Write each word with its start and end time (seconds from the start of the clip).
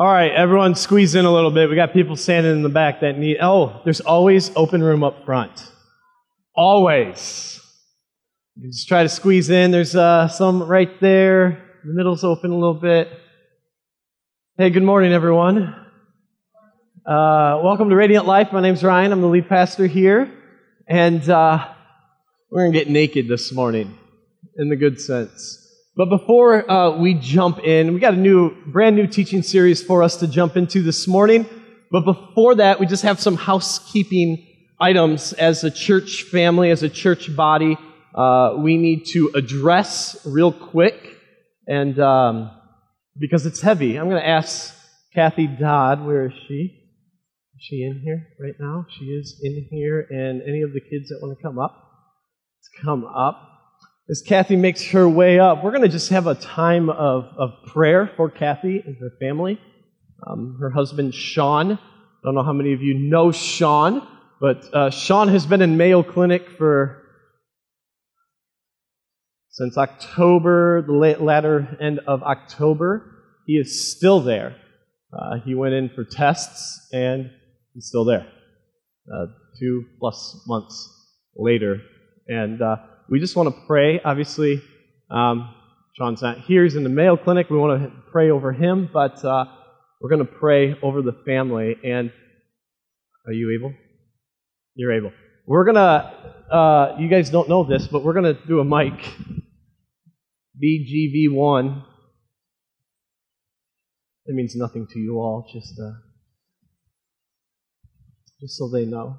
All 0.00 0.06
right, 0.06 0.32
everyone 0.32 0.76
squeeze 0.76 1.14
in 1.14 1.26
a 1.26 1.30
little 1.30 1.50
bit. 1.50 1.68
We 1.68 1.76
got 1.76 1.92
people 1.92 2.16
standing 2.16 2.52
in 2.52 2.62
the 2.62 2.70
back 2.70 3.02
that 3.02 3.18
need. 3.18 3.36
Oh, 3.38 3.82
there's 3.84 4.00
always 4.00 4.50
open 4.56 4.82
room 4.82 5.04
up 5.04 5.26
front. 5.26 5.70
Always. 6.56 7.60
You 8.56 8.70
just 8.70 8.88
try 8.88 9.02
to 9.02 9.10
squeeze 9.10 9.50
in. 9.50 9.72
There's 9.72 9.94
uh, 9.94 10.28
some 10.28 10.62
right 10.62 10.98
there. 11.02 11.62
The 11.84 11.92
middle's 11.92 12.24
open 12.24 12.50
a 12.50 12.54
little 12.54 12.80
bit. 12.80 13.10
Hey, 14.56 14.70
good 14.70 14.84
morning, 14.84 15.12
everyone. 15.12 15.64
Uh, 17.04 17.60
welcome 17.62 17.90
to 17.90 17.94
Radiant 17.94 18.24
Life. 18.24 18.54
My 18.54 18.62
name's 18.62 18.82
Ryan. 18.82 19.12
I'm 19.12 19.20
the 19.20 19.26
lead 19.26 19.50
pastor 19.50 19.86
here. 19.86 20.32
And 20.88 21.28
uh, 21.28 21.74
we're 22.50 22.72
to 22.72 22.72
get 22.72 22.88
naked 22.88 23.28
this 23.28 23.52
morning 23.52 23.98
in 24.56 24.70
the 24.70 24.76
good 24.76 24.98
sense. 24.98 25.69
But 26.00 26.08
before 26.08 26.70
uh, 26.70 26.96
we 26.96 27.12
jump 27.12 27.58
in, 27.58 27.92
we 27.92 28.00
got 28.00 28.14
a 28.14 28.16
new, 28.16 28.56
brand 28.64 28.96
new 28.96 29.06
teaching 29.06 29.42
series 29.42 29.82
for 29.82 30.02
us 30.02 30.16
to 30.20 30.26
jump 30.26 30.56
into 30.56 30.80
this 30.80 31.06
morning. 31.06 31.44
But 31.90 32.06
before 32.06 32.54
that, 32.54 32.80
we 32.80 32.86
just 32.86 33.02
have 33.02 33.20
some 33.20 33.36
housekeeping 33.36 34.46
items 34.80 35.34
as 35.34 35.62
a 35.62 35.70
church 35.70 36.22
family, 36.22 36.70
as 36.70 36.82
a 36.82 36.88
church 36.88 37.36
body. 37.36 37.76
Uh, 38.14 38.54
we 38.56 38.78
need 38.78 39.08
to 39.08 39.30
address 39.34 40.16
real 40.24 40.52
quick, 40.52 41.18
and 41.68 42.00
um, 42.00 42.50
because 43.18 43.44
it's 43.44 43.60
heavy, 43.60 43.98
I'm 43.98 44.08
going 44.08 44.22
to 44.22 44.26
ask 44.26 44.74
Kathy 45.14 45.48
Dodd. 45.48 46.06
Where 46.06 46.28
is 46.28 46.32
she? 46.48 46.80
Is 47.56 47.60
she 47.60 47.82
in 47.82 48.00
here 48.02 48.26
right 48.40 48.54
now? 48.58 48.86
She 48.98 49.04
is 49.04 49.38
in 49.42 49.68
here, 49.70 50.06
and 50.08 50.40
any 50.48 50.62
of 50.62 50.72
the 50.72 50.80
kids 50.80 51.10
that 51.10 51.18
want 51.20 51.36
to 51.36 51.42
come 51.42 51.58
up, 51.58 51.76
come 52.82 53.04
up 53.04 53.49
as 54.10 54.22
Kathy 54.22 54.56
makes 54.56 54.84
her 54.90 55.08
way 55.08 55.38
up, 55.38 55.62
we're 55.62 55.70
going 55.70 55.84
to 55.84 55.88
just 55.88 56.08
have 56.08 56.26
a 56.26 56.34
time 56.34 56.90
of, 56.90 57.26
of 57.38 57.50
prayer 57.66 58.10
for 58.16 58.28
Kathy 58.28 58.82
and 58.84 58.96
her 58.96 59.12
family. 59.20 59.60
Um, 60.26 60.56
her 60.60 60.70
husband, 60.70 61.14
Sean. 61.14 61.72
I 61.72 61.78
don't 62.24 62.34
know 62.34 62.42
how 62.42 62.52
many 62.52 62.72
of 62.72 62.82
you 62.82 62.94
know 62.94 63.30
Sean, 63.30 64.06
but 64.40 64.64
uh, 64.74 64.90
Sean 64.90 65.28
has 65.28 65.46
been 65.46 65.62
in 65.62 65.76
Mayo 65.76 66.02
Clinic 66.02 66.48
for 66.58 67.04
since 69.50 69.78
October, 69.78 70.82
the 70.82 70.92
latter 70.92 71.78
end 71.80 72.00
of 72.06 72.22
October. 72.24 73.22
He 73.46 73.54
is 73.54 73.96
still 73.96 74.20
there. 74.20 74.56
Uh, 75.12 75.36
he 75.44 75.54
went 75.54 75.74
in 75.74 75.88
for 75.88 76.04
tests, 76.04 76.88
and 76.92 77.30
he's 77.74 77.86
still 77.86 78.04
there. 78.04 78.26
Uh, 79.12 79.26
two 79.58 79.84
plus 80.00 80.42
months 80.46 80.88
later. 81.36 81.80
And 82.26 82.60
uh, 82.60 82.76
we 83.10 83.18
just 83.18 83.34
want 83.34 83.52
to 83.52 83.62
pray. 83.66 84.00
Obviously, 84.00 84.62
um, 85.10 85.52
Sean's 85.96 86.22
not 86.22 86.38
here. 86.42 86.62
He's 86.62 86.76
in 86.76 86.84
the 86.84 86.88
Mayo 86.88 87.16
Clinic. 87.16 87.50
We 87.50 87.58
want 87.58 87.82
to 87.82 87.90
pray 88.12 88.30
over 88.30 88.52
him, 88.52 88.88
but 88.92 89.22
uh, 89.24 89.46
we're 90.00 90.10
going 90.10 90.24
to 90.24 90.32
pray 90.32 90.76
over 90.80 91.02
the 91.02 91.16
family. 91.26 91.76
And 91.82 92.12
are 93.26 93.32
you 93.32 93.58
able? 93.58 93.74
You're 94.76 94.92
able. 94.92 95.12
We're 95.44 95.64
going 95.64 95.74
to, 95.74 96.54
uh, 96.54 96.96
you 97.00 97.08
guys 97.08 97.30
don't 97.30 97.48
know 97.48 97.64
this, 97.64 97.88
but 97.88 98.04
we're 98.04 98.12
going 98.12 98.32
to 98.32 98.46
do 98.46 98.60
a 98.60 98.64
mic. 98.64 98.94
BGV1. 100.62 101.82
It 104.26 104.34
means 104.34 104.54
nothing 104.54 104.86
to 104.88 104.98
you 105.00 105.16
all, 105.16 105.50
just, 105.52 105.74
uh, 105.80 105.94
just 108.40 108.56
so 108.56 108.70
they 108.70 108.84
know. 108.84 109.18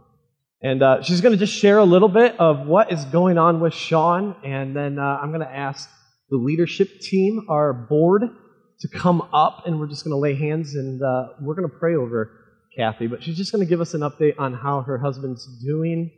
And 0.64 0.84
uh, 0.84 1.02
she's 1.02 1.22
going 1.22 1.32
to 1.32 1.38
just 1.38 1.54
share 1.54 1.80
a 1.80 1.84
little 1.84 2.08
bit 2.08 2.40
of 2.40 2.68
what 2.68 2.92
is 2.92 3.04
going 3.06 3.40
on 3.40 3.60
with 3.60 3.74
Sean, 3.74 4.36
and 4.44 4.76
then 4.76 5.00
uh, 5.00 5.20
I'm 5.22 5.30
going 5.30 5.42
to 5.42 5.52
ask 5.52 5.90
the 6.30 6.38
leadership 6.38 7.00
team, 7.00 7.46
our 7.50 7.74
board, 7.74 8.30
to 8.82 8.88
come 8.88 9.22
up, 9.34 9.64
and 9.66 9.80
we're 9.80 9.88
just 9.88 10.04
going 10.04 10.12
to 10.12 10.18
lay 10.18 10.36
hands 10.36 10.76
and 10.76 11.02
uh, 11.02 11.30
we're 11.42 11.56
going 11.56 11.70
to 11.70 11.76
pray 11.76 11.96
over 11.96 12.32
Kathy. 12.76 13.08
But 13.08 13.24
she's 13.24 13.38
just 13.38 13.52
going 13.52 13.66
to 13.66 13.70
give 13.70 13.82
us 13.82 13.94
an 13.94 14.02
update 14.02 14.36
on 14.40 14.54
how 14.54 14.82
her 14.82 14.98
husband's 14.98 15.46
doing 15.64 16.12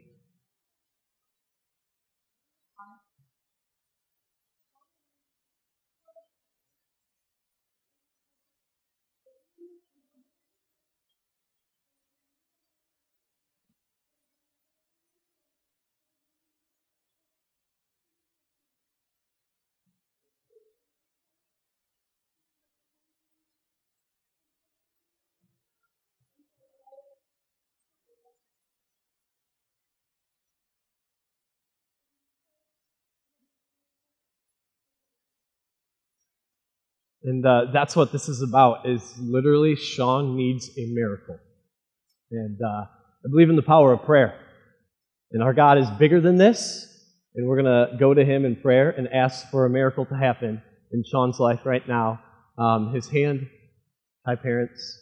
And 37.23 37.45
uh, 37.45 37.66
that's 37.72 37.95
what 37.95 38.11
this 38.11 38.28
is 38.28 38.41
about, 38.41 38.88
is 38.88 39.17
literally 39.19 39.75
Sean 39.75 40.35
needs 40.35 40.69
a 40.78 40.85
miracle. 40.88 41.38
And 42.31 42.59
uh, 42.61 42.85
I 42.85 43.29
believe 43.29 43.50
in 43.50 43.56
the 43.56 43.61
power 43.61 43.94
of 43.94 44.03
prayer. 44.03 44.38
And 45.31 45.41
our 45.41 45.53
God 45.53 45.78
is 45.78 45.89
bigger 45.91 46.19
than 46.19 46.38
this, 46.38 46.88
and 47.35 47.47
we're 47.47 47.62
going 47.62 47.89
to 47.89 47.97
go 47.97 48.13
to 48.13 48.23
him 48.23 48.45
in 48.45 48.56
prayer 48.56 48.89
and 48.91 49.07
ask 49.07 49.50
for 49.50 49.66
a 49.66 49.69
miracle 49.69 50.06
to 50.06 50.16
happen 50.16 50.62
in 50.91 51.03
Sean's 51.09 51.39
life 51.39 51.66
right 51.66 51.88
now. 51.88 52.22
Um, 52.57 52.94
his 52.94 53.07
hand, 53.07 53.47
hi 54.28 54.35
parents, 54.35 55.00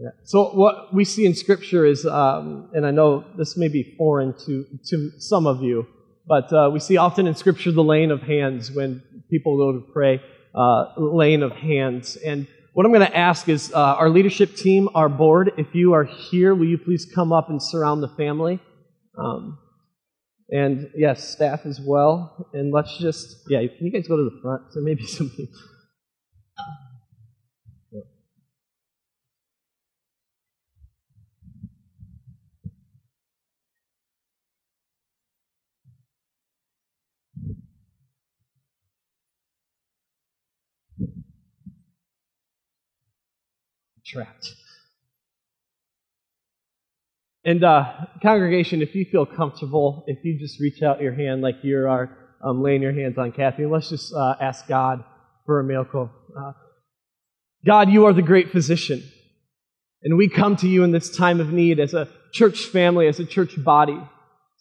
Yeah. 0.00 0.10
So 0.24 0.50
what 0.52 0.94
we 0.94 1.04
see 1.04 1.26
in 1.26 1.34
Scripture 1.34 1.84
is, 1.84 2.06
um, 2.06 2.70
and 2.72 2.86
I 2.86 2.90
know 2.90 3.22
this 3.36 3.58
may 3.58 3.68
be 3.68 3.94
foreign 3.98 4.32
to, 4.46 4.64
to 4.86 5.10
some 5.18 5.46
of 5.46 5.62
you, 5.62 5.86
but 6.26 6.50
uh, 6.54 6.70
we 6.72 6.80
see 6.80 6.96
often 6.96 7.26
in 7.26 7.34
Scripture 7.34 7.70
the 7.70 7.84
laying 7.84 8.10
of 8.10 8.22
hands 8.22 8.72
when 8.72 9.02
people 9.28 9.58
go 9.58 9.72
to 9.72 9.92
pray, 9.92 10.22
uh, 10.54 10.94
laying 10.96 11.42
of 11.42 11.52
hands. 11.52 12.16
And 12.16 12.46
what 12.72 12.86
I'm 12.86 12.92
going 12.92 13.06
to 13.06 13.14
ask 13.14 13.50
is 13.50 13.74
uh, 13.74 13.76
our 13.76 14.08
leadership 14.08 14.56
team, 14.56 14.88
our 14.94 15.10
board, 15.10 15.52
if 15.58 15.74
you 15.74 15.92
are 15.92 16.04
here, 16.04 16.54
will 16.54 16.68
you 16.68 16.78
please 16.78 17.06
come 17.14 17.30
up 17.30 17.50
and 17.50 17.62
surround 17.62 18.02
the 18.02 18.08
family? 18.08 18.58
Um, 19.18 19.58
and 20.48 20.90
yes, 20.96 21.28
staff 21.28 21.66
as 21.66 21.78
well. 21.78 22.48
And 22.54 22.72
let's 22.72 22.96
just, 22.96 23.36
yeah, 23.50 23.58
can 23.58 23.86
you 23.86 23.92
guys 23.92 24.08
go 24.08 24.16
to 24.16 24.24
the 24.24 24.40
front? 24.40 24.62
So 24.72 24.80
maybe 24.80 25.04
some 25.04 25.28
people. 25.28 25.60
Trapped. 44.10 44.54
And 47.44 47.64
uh, 47.64 47.92
congregation, 48.22 48.82
if 48.82 48.94
you 48.94 49.06
feel 49.06 49.24
comfortable, 49.24 50.04
if 50.06 50.18
you 50.24 50.38
just 50.38 50.60
reach 50.60 50.82
out 50.82 51.00
your 51.00 51.14
hand 51.14 51.40
like 51.40 51.56
you 51.62 51.78
are 51.78 52.16
um, 52.44 52.62
laying 52.62 52.82
your 52.82 52.92
hands 52.92 53.16
on 53.16 53.32
Kathy, 53.32 53.64
let's 53.64 53.88
just 53.88 54.12
uh, 54.12 54.34
ask 54.40 54.66
God 54.66 55.02
for 55.46 55.60
a 55.60 55.64
miracle. 55.64 56.10
Uh, 56.38 56.52
God, 57.64 57.90
you 57.90 58.04
are 58.06 58.12
the 58.12 58.22
great 58.22 58.50
physician. 58.50 59.02
And 60.02 60.16
we 60.16 60.28
come 60.28 60.56
to 60.56 60.68
you 60.68 60.82
in 60.84 60.92
this 60.92 61.14
time 61.14 61.40
of 61.40 61.52
need 61.52 61.78
as 61.78 61.94
a 61.94 62.08
church 62.32 62.66
family, 62.66 63.06
as 63.06 63.20
a 63.20 63.24
church 63.24 63.62
body. 63.62 63.98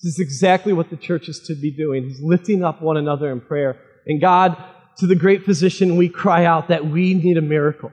This 0.01 0.13
is 0.13 0.19
exactly 0.19 0.71
what 0.71 0.89
the 0.89 0.97
church 0.97 1.27
is 1.27 1.39
to 1.47 1.55
be 1.55 1.71
doing, 1.71 2.09
is 2.09 2.21
lifting 2.21 2.63
up 2.63 2.81
one 2.81 2.97
another 2.97 3.31
in 3.31 3.41
prayer. 3.41 3.77
And 4.05 4.21
God, 4.21 4.57
to 4.97 5.07
the 5.07 5.15
great 5.15 5.43
physician, 5.43 5.97
we 5.97 6.09
cry 6.09 6.45
out 6.45 6.69
that 6.69 6.87
we 6.87 7.13
need 7.13 7.37
a 7.37 7.41
miracle. 7.41 7.91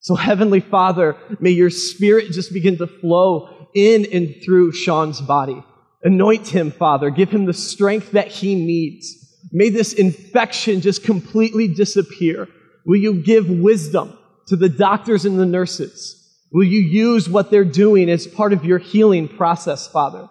So, 0.00 0.14
Heavenly 0.14 0.60
Father, 0.60 1.16
may 1.40 1.50
your 1.50 1.70
spirit 1.70 2.32
just 2.32 2.52
begin 2.52 2.78
to 2.78 2.86
flow 2.86 3.68
in 3.74 4.06
and 4.12 4.34
through 4.42 4.72
Sean's 4.72 5.20
body. 5.20 5.62
Anoint 6.02 6.48
him, 6.48 6.70
Father. 6.70 7.10
Give 7.10 7.30
him 7.30 7.44
the 7.44 7.52
strength 7.52 8.12
that 8.12 8.28
he 8.28 8.54
needs. 8.54 9.14
May 9.52 9.68
this 9.68 9.92
infection 9.92 10.80
just 10.80 11.04
completely 11.04 11.68
disappear. 11.68 12.48
Will 12.86 12.98
you 12.98 13.22
give 13.22 13.48
wisdom 13.50 14.16
to 14.46 14.56
the 14.56 14.68
doctors 14.68 15.26
and 15.26 15.38
the 15.38 15.46
nurses? 15.46 16.16
Will 16.52 16.64
you 16.64 16.80
use 16.80 17.28
what 17.28 17.50
they're 17.50 17.64
doing 17.64 18.08
as 18.08 18.26
part 18.26 18.52
of 18.52 18.64
your 18.64 18.78
healing 18.78 19.28
process, 19.28 19.86
Father? 19.86 20.28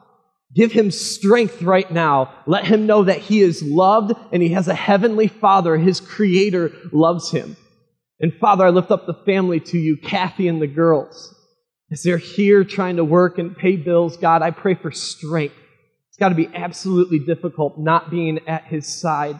Give 0.56 0.71
him 0.71 0.89
strength 0.89 1.62
right 1.62 1.89
now. 1.92 2.33
Let 2.48 2.66
him 2.66 2.88
know 2.88 3.04
that 3.04 3.19
he 3.19 3.42
is 3.42 3.62
loved 3.62 4.13
and 4.33 4.42
he 4.42 4.50
has 4.50 4.68
a 4.68 4.74
heavenly 4.74 5.27
father. 5.27 5.77
His 5.77 6.00
creator 6.00 6.71
loves 6.92 7.30
him. 7.30 7.56
And 8.19 8.33
Father, 8.39 8.66
I 8.66 8.69
lift 8.69 8.92
up 8.92 9.06
the 9.06 9.13
family 9.25 9.60
to 9.60 9.77
you, 9.77 9.98
Kathy 9.98 10.48
and 10.48 10.62
the 10.62 10.68
girls. 10.68 11.36
As 11.92 12.04
they're 12.04 12.18
here 12.18 12.63
trying 12.63 12.98
to 12.98 13.04
work 13.04 13.38
and 13.38 13.57
pay 13.57 13.75
bills, 13.75 14.18
God, 14.18 14.42
I 14.42 14.51
pray 14.51 14.75
for 14.75 14.92
strength. 14.92 15.56
It's 16.10 16.18
got 16.18 16.30
to 16.30 16.36
be 16.36 16.50
absolutely 16.54 17.19
difficult 17.19 17.80
not 17.80 18.12
being 18.12 18.39
at 18.48 18.66
his 18.66 18.88
side. 18.88 19.39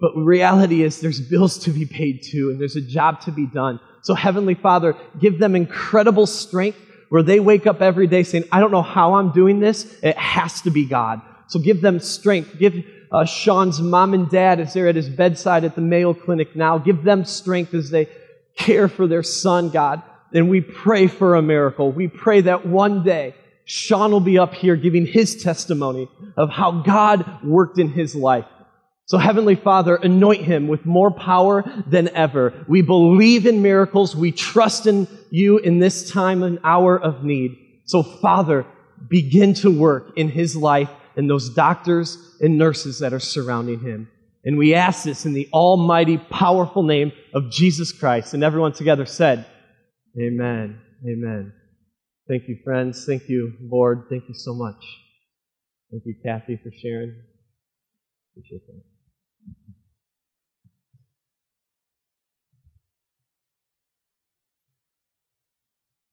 But 0.00 0.16
reality 0.16 0.82
is 0.82 1.00
there's 1.00 1.20
bills 1.20 1.58
to 1.60 1.70
be 1.70 1.86
paid 1.86 2.22
too, 2.22 2.50
and 2.50 2.60
there's 2.60 2.76
a 2.76 2.80
job 2.80 3.20
to 3.22 3.32
be 3.32 3.46
done. 3.46 3.80
So, 4.02 4.14
Heavenly 4.14 4.54
Father, 4.54 4.94
give 5.20 5.38
them 5.38 5.54
incredible 5.56 6.26
strength 6.26 6.78
where 7.08 7.22
they 7.22 7.40
wake 7.40 7.66
up 7.66 7.80
every 7.80 8.06
day 8.06 8.22
saying, 8.22 8.44
I 8.50 8.60
don't 8.60 8.72
know 8.72 8.82
how 8.82 9.14
I'm 9.14 9.32
doing 9.32 9.60
this. 9.60 9.98
It 10.02 10.16
has 10.16 10.62
to 10.62 10.70
be 10.70 10.86
God. 10.86 11.20
So 11.48 11.58
give 11.58 11.80
them 11.80 12.00
strength. 12.00 12.58
Give 12.58 12.74
uh, 13.16 13.24
Sean's 13.24 13.80
mom 13.80 14.12
and 14.12 14.28
dad 14.28 14.60
as 14.60 14.74
they're 14.74 14.88
at 14.88 14.94
his 14.94 15.08
bedside 15.08 15.64
at 15.64 15.74
the 15.74 15.80
Mayo 15.80 16.12
Clinic 16.12 16.54
now. 16.54 16.76
Give 16.76 17.02
them 17.02 17.24
strength 17.24 17.72
as 17.72 17.88
they 17.88 18.08
care 18.58 18.88
for 18.88 19.06
their 19.06 19.22
son, 19.22 19.70
God. 19.70 20.02
And 20.34 20.50
we 20.50 20.60
pray 20.60 21.06
for 21.06 21.34
a 21.34 21.40
miracle. 21.40 21.90
We 21.90 22.08
pray 22.08 22.42
that 22.42 22.66
one 22.66 23.04
day 23.04 23.34
Sean 23.64 24.10
will 24.10 24.20
be 24.20 24.38
up 24.38 24.52
here 24.52 24.76
giving 24.76 25.06
his 25.06 25.42
testimony 25.42 26.10
of 26.36 26.50
how 26.50 26.82
God 26.82 27.42
worked 27.42 27.78
in 27.78 27.88
his 27.88 28.14
life. 28.14 28.44
So, 29.06 29.16
Heavenly 29.16 29.54
Father, 29.54 29.96
anoint 29.96 30.42
him 30.42 30.68
with 30.68 30.84
more 30.84 31.10
power 31.10 31.64
than 31.86 32.08
ever. 32.10 32.66
We 32.68 32.82
believe 32.82 33.46
in 33.46 33.62
miracles. 33.62 34.14
We 34.14 34.30
trust 34.30 34.86
in 34.86 35.08
you 35.30 35.56
in 35.56 35.78
this 35.78 36.10
time 36.10 36.42
and 36.42 36.58
hour 36.64 37.00
of 37.00 37.24
need. 37.24 37.56
So, 37.86 38.02
Father, 38.02 38.66
begin 39.08 39.54
to 39.54 39.70
work 39.70 40.12
in 40.16 40.28
his 40.28 40.54
life 40.54 40.90
and 41.16 41.28
those 41.28 41.50
doctors 41.50 42.36
and 42.40 42.58
nurses 42.58 42.98
that 43.00 43.12
are 43.12 43.20
surrounding 43.20 43.80
him. 43.80 44.08
And 44.44 44.56
we 44.56 44.74
ask 44.74 45.04
this 45.04 45.26
in 45.26 45.32
the 45.32 45.48
almighty, 45.52 46.18
powerful 46.18 46.82
name 46.82 47.12
of 47.34 47.50
Jesus 47.50 47.90
Christ. 47.90 48.32
And 48.32 48.44
everyone 48.44 48.72
together 48.72 49.04
said, 49.06 49.46
Amen. 50.20 50.80
Amen. 51.04 51.52
Thank 52.28 52.44
you, 52.48 52.58
friends. 52.64 53.04
Thank 53.06 53.28
you, 53.28 53.52
Lord. 53.60 54.04
Thank 54.08 54.24
you 54.28 54.34
so 54.34 54.54
much. 54.54 54.82
Thank 55.90 56.04
you, 56.06 56.14
Kathy, 56.24 56.56
for 56.62 56.70
sharing. 56.80 57.14
Appreciate 58.32 58.66
that. 58.66 58.82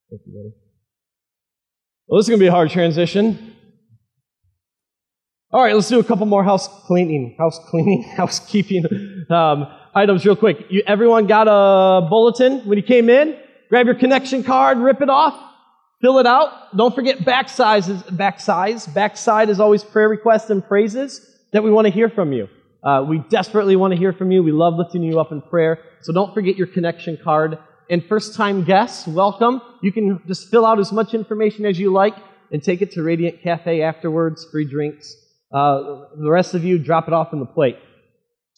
Thank 0.10 0.22
you, 0.28 0.34
buddy. 0.34 0.54
Well, 2.08 2.20
this 2.20 2.26
is 2.26 2.30
going 2.30 2.40
to 2.40 2.44
be 2.44 2.48
a 2.48 2.52
hard 2.52 2.70
transition. 2.70 3.53
All 5.54 5.62
right, 5.62 5.76
let's 5.76 5.88
do 5.88 6.00
a 6.00 6.04
couple 6.04 6.26
more 6.26 6.44
house 6.44 6.68
cleaning, 6.88 7.36
house 7.38 7.60
cleaning, 7.68 8.02
housekeeping 8.18 8.86
um, 9.30 9.68
items 9.94 10.26
real 10.26 10.36
quick. 10.36 10.66
You, 10.70 10.82
everyone 10.88 11.28
got 11.28 11.48
a 11.48 12.08
bulletin 12.08 12.62
when 12.62 12.80
you 12.80 12.84
came 12.84 13.08
in? 13.08 13.38
Grab 13.70 13.86
your 13.86 13.94
connection 13.94 14.44
card, 14.44 14.80
rip 14.80 15.00
it 15.04 15.12
off, 15.12 15.40
fill 16.02 16.18
it 16.18 16.26
out. 16.26 16.76
Don't 16.76 16.96
forget 16.96 17.24
back 17.24 17.50
sizes, 17.50 18.02
back 18.02 18.40
size. 18.40 18.88
Backside 18.88 19.50
is 19.50 19.60
always 19.60 19.84
prayer 19.84 20.10
requests 20.10 20.50
and 20.50 20.68
praises 20.68 21.22
that 21.52 21.62
we 21.62 21.70
want 21.70 21.86
to 21.86 21.94
hear 21.94 22.10
from 22.10 22.34
you. 22.34 22.50
Uh, 22.84 23.06
we 23.08 23.20
desperately 23.30 23.76
want 23.76 23.94
to 23.94 23.98
hear 23.98 24.12
from 24.12 24.32
you. 24.32 24.42
We 24.42 24.52
love 24.52 24.74
lifting 24.74 25.04
you 25.04 25.20
up 25.20 25.32
in 25.32 25.44
prayer. 25.44 25.78
So 26.02 26.12
don't 26.12 26.34
forget 26.34 26.56
your 26.56 26.66
connection 26.66 27.16
card 27.24 27.60
and 27.92 28.04
first 28.04 28.36
time 28.36 28.64
guests, 28.64 29.06
welcome. 29.06 29.62
You 29.84 29.92
can 29.92 30.20
just 30.26 30.50
fill 30.50 30.66
out 30.66 30.80
as 30.80 30.92
much 30.92 31.14
information 31.14 31.68
as 31.68 31.78
you 31.78 31.94
like 31.94 32.16
and 32.52 32.64
take 32.64 32.82
it 32.82 32.94
to 32.94 33.04
Radiant 33.04 33.44
Cafe 33.44 33.84
afterwards, 33.84 34.48
free 34.52 34.66
drinks. 34.66 35.16
Uh, 35.54 36.06
the 36.18 36.30
rest 36.30 36.56
of 36.56 36.64
you, 36.64 36.80
drop 36.80 37.08
it 37.08 37.14
off 37.14 37.32
in 37.32 37.40
the 37.40 37.46
plate. 37.46 37.78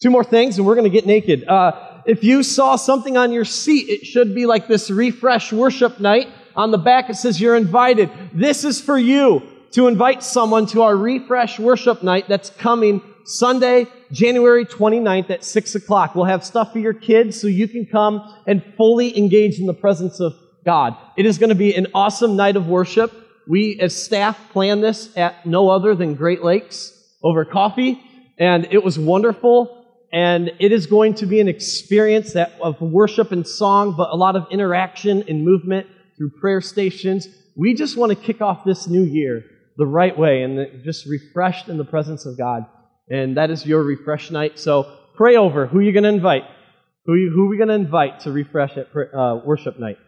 Two 0.02 0.10
more 0.10 0.24
things, 0.24 0.56
and 0.58 0.66
we're 0.66 0.74
going 0.74 0.90
to 0.90 0.90
get 0.90 1.06
naked. 1.06 1.46
Uh, 1.46 2.02
if 2.06 2.24
you 2.24 2.42
saw 2.42 2.76
something 2.76 3.16
on 3.16 3.32
your 3.32 3.44
seat, 3.44 3.88
it 3.88 4.06
should 4.06 4.34
be 4.34 4.46
like 4.46 4.68
this 4.68 4.90
refresh 4.90 5.52
worship 5.52 6.00
night. 6.00 6.28
On 6.54 6.70
the 6.70 6.78
back, 6.78 7.10
it 7.10 7.16
says 7.16 7.40
you're 7.40 7.56
invited. 7.56 8.10
This 8.32 8.64
is 8.64 8.80
for 8.80 8.98
you 8.98 9.42
to 9.72 9.88
invite 9.88 10.22
someone 10.22 10.66
to 10.66 10.82
our 10.82 10.96
refresh 10.96 11.58
worship 11.58 12.02
night 12.02 12.28
that's 12.28 12.50
coming 12.50 13.02
Sunday, 13.24 13.86
January 14.12 14.64
29th 14.64 15.30
at 15.30 15.44
6 15.44 15.74
o'clock. 15.74 16.14
We'll 16.14 16.26
have 16.26 16.44
stuff 16.44 16.72
for 16.72 16.78
your 16.78 16.94
kids 16.94 17.38
so 17.38 17.48
you 17.48 17.66
can 17.66 17.84
come 17.84 18.22
and 18.46 18.62
fully 18.76 19.16
engage 19.18 19.58
in 19.58 19.66
the 19.66 19.74
presence 19.74 20.20
of 20.20 20.34
God. 20.64 20.96
It 21.16 21.26
is 21.26 21.36
going 21.38 21.48
to 21.48 21.56
be 21.56 21.74
an 21.74 21.88
awesome 21.92 22.36
night 22.36 22.56
of 22.56 22.68
worship. 22.68 23.12
We, 23.48 23.78
as 23.80 24.00
staff, 24.00 24.38
planned 24.52 24.82
this 24.82 25.16
at 25.16 25.46
no 25.46 25.68
other 25.68 25.94
than 25.94 26.14
Great 26.14 26.42
Lakes 26.42 26.92
over 27.22 27.44
coffee, 27.44 28.00
and 28.38 28.66
it 28.70 28.82
was 28.82 28.98
wonderful. 28.98 29.84
And 30.12 30.52
it 30.60 30.72
is 30.72 30.86
going 30.86 31.14
to 31.14 31.26
be 31.26 31.40
an 31.40 31.48
experience 31.48 32.32
that, 32.34 32.52
of 32.62 32.80
worship 32.80 33.32
and 33.32 33.46
song, 33.46 33.94
but 33.96 34.10
a 34.10 34.16
lot 34.16 34.36
of 34.36 34.46
interaction 34.50 35.24
and 35.28 35.44
movement 35.44 35.86
through 36.16 36.30
prayer 36.40 36.60
stations. 36.60 37.28
We 37.56 37.74
just 37.74 37.96
want 37.96 38.10
to 38.10 38.16
kick 38.16 38.40
off 38.40 38.64
this 38.64 38.86
new 38.86 39.02
year 39.02 39.44
the 39.76 39.86
right 39.86 40.16
way 40.16 40.42
and 40.42 40.84
just 40.84 41.06
refreshed 41.06 41.68
in 41.68 41.76
the 41.76 41.84
presence 41.84 42.24
of 42.24 42.38
God 42.38 42.66
and 43.08 43.36
that 43.36 43.50
is 43.50 43.64
your 43.64 43.82
refresh 43.82 44.30
night. 44.30 44.58
So 44.58 44.92
pray 45.16 45.36
over 45.36 45.66
who 45.66 45.80
you're 45.80 45.92
going 45.92 46.04
to 46.04 46.08
invite. 46.08 46.44
Who, 47.06 47.14
you, 47.14 47.30
who 47.30 47.46
are 47.46 47.48
we 47.48 47.56
going 47.56 47.68
to 47.68 47.74
invite 47.74 48.20
to 48.20 48.32
refresh 48.32 48.76
at 48.76 48.88
uh, 48.96 49.40
worship 49.44 49.78
night? 49.78 49.98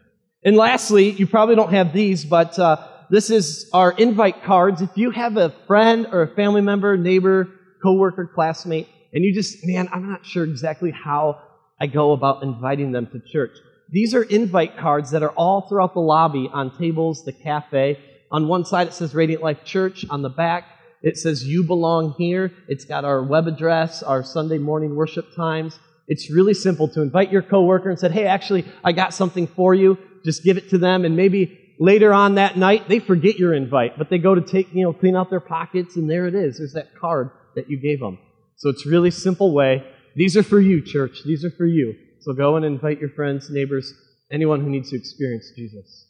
And 0.44 0.56
lastly, 0.56 1.10
you 1.10 1.26
probably 1.26 1.54
don't 1.54 1.72
have 1.72 1.92
these, 1.92 2.24
but 2.24 2.58
uh, 2.58 2.76
this 3.10 3.30
is 3.30 3.68
our 3.72 3.92
invite 3.92 4.42
cards. 4.44 4.82
If 4.82 4.90
you 4.96 5.10
have 5.10 5.36
a 5.36 5.50
friend 5.66 6.06
or 6.12 6.22
a 6.22 6.34
family 6.34 6.60
member, 6.60 6.96
neighbor, 6.96 7.48
coworker, 7.82 8.30
classmate, 8.34 8.88
and 9.12 9.24
you 9.24 9.34
just, 9.34 9.58
man, 9.64 9.88
I'm 9.92 10.10
not 10.10 10.26
sure 10.26 10.44
exactly 10.44 10.90
how 10.90 11.40
I 11.80 11.86
go 11.86 12.12
about 12.12 12.42
inviting 12.42 12.92
them 12.92 13.06
to 13.08 13.20
church. 13.20 13.56
These 13.90 14.14
are 14.14 14.22
invite 14.22 14.76
cards 14.76 15.12
that 15.12 15.22
are 15.22 15.30
all 15.30 15.68
throughout 15.68 15.94
the 15.94 16.00
lobby 16.00 16.50
on 16.52 16.76
tables, 16.76 17.24
the 17.24 17.32
cafe. 17.32 17.98
On 18.30 18.46
one 18.46 18.64
side 18.64 18.88
it 18.88 18.92
says 18.92 19.14
Radiant 19.14 19.42
Life 19.42 19.64
Church. 19.64 20.04
On 20.10 20.20
the 20.22 20.28
back 20.28 20.64
it 21.02 21.16
says 21.16 21.46
you 21.46 21.64
belong 21.64 22.14
here. 22.18 22.52
It's 22.66 22.84
got 22.84 23.04
our 23.04 23.22
web 23.22 23.46
address, 23.46 24.02
our 24.02 24.22
Sunday 24.22 24.58
morning 24.58 24.96
worship 24.96 25.34
times. 25.34 25.78
It's 26.08 26.30
really 26.30 26.54
simple 26.54 26.88
to 26.88 27.02
invite 27.02 27.30
your 27.30 27.42
coworker 27.42 27.90
and 27.90 27.98
said, 27.98 28.12
hey, 28.12 28.26
actually, 28.26 28.64
I 28.82 28.92
got 28.92 29.14
something 29.14 29.46
for 29.46 29.74
you. 29.74 29.98
Just 30.24 30.42
give 30.42 30.56
it 30.56 30.70
to 30.70 30.78
them. 30.78 31.04
And 31.04 31.16
maybe 31.16 31.67
later 31.78 32.12
on 32.12 32.34
that 32.36 32.56
night, 32.56 32.88
they 32.88 32.98
forget 32.98 33.38
your 33.38 33.54
invite, 33.54 33.98
but 33.98 34.10
they 34.10 34.18
go 34.18 34.34
to 34.34 34.40
take, 34.40 34.72
you 34.74 34.82
know, 34.82 34.92
clean 34.92 35.16
out 35.16 35.30
their 35.30 35.40
pockets, 35.40 35.96
and 35.96 36.10
there 36.10 36.26
it 36.26 36.34
is. 36.34 36.58
There's 36.58 36.74
that 36.74 36.96
card 36.98 37.30
that 37.54 37.70
you 37.70 37.80
gave 37.80 38.00
them. 38.00 38.18
So 38.56 38.68
it's 38.68 38.86
really 38.86 39.10
simple 39.10 39.54
way. 39.54 39.84
These 40.16 40.36
are 40.36 40.42
for 40.42 40.60
you, 40.60 40.82
church. 40.82 41.22
These 41.24 41.44
are 41.44 41.50
for 41.50 41.66
you. 41.66 41.94
So 42.20 42.32
go 42.32 42.56
and 42.56 42.64
invite 42.64 43.00
your 43.00 43.10
friends, 43.10 43.48
neighbors, 43.50 43.92
anyone 44.30 44.60
who 44.60 44.68
needs 44.68 44.90
to 44.90 44.96
experience 44.96 45.52
Jesus. 45.56 46.06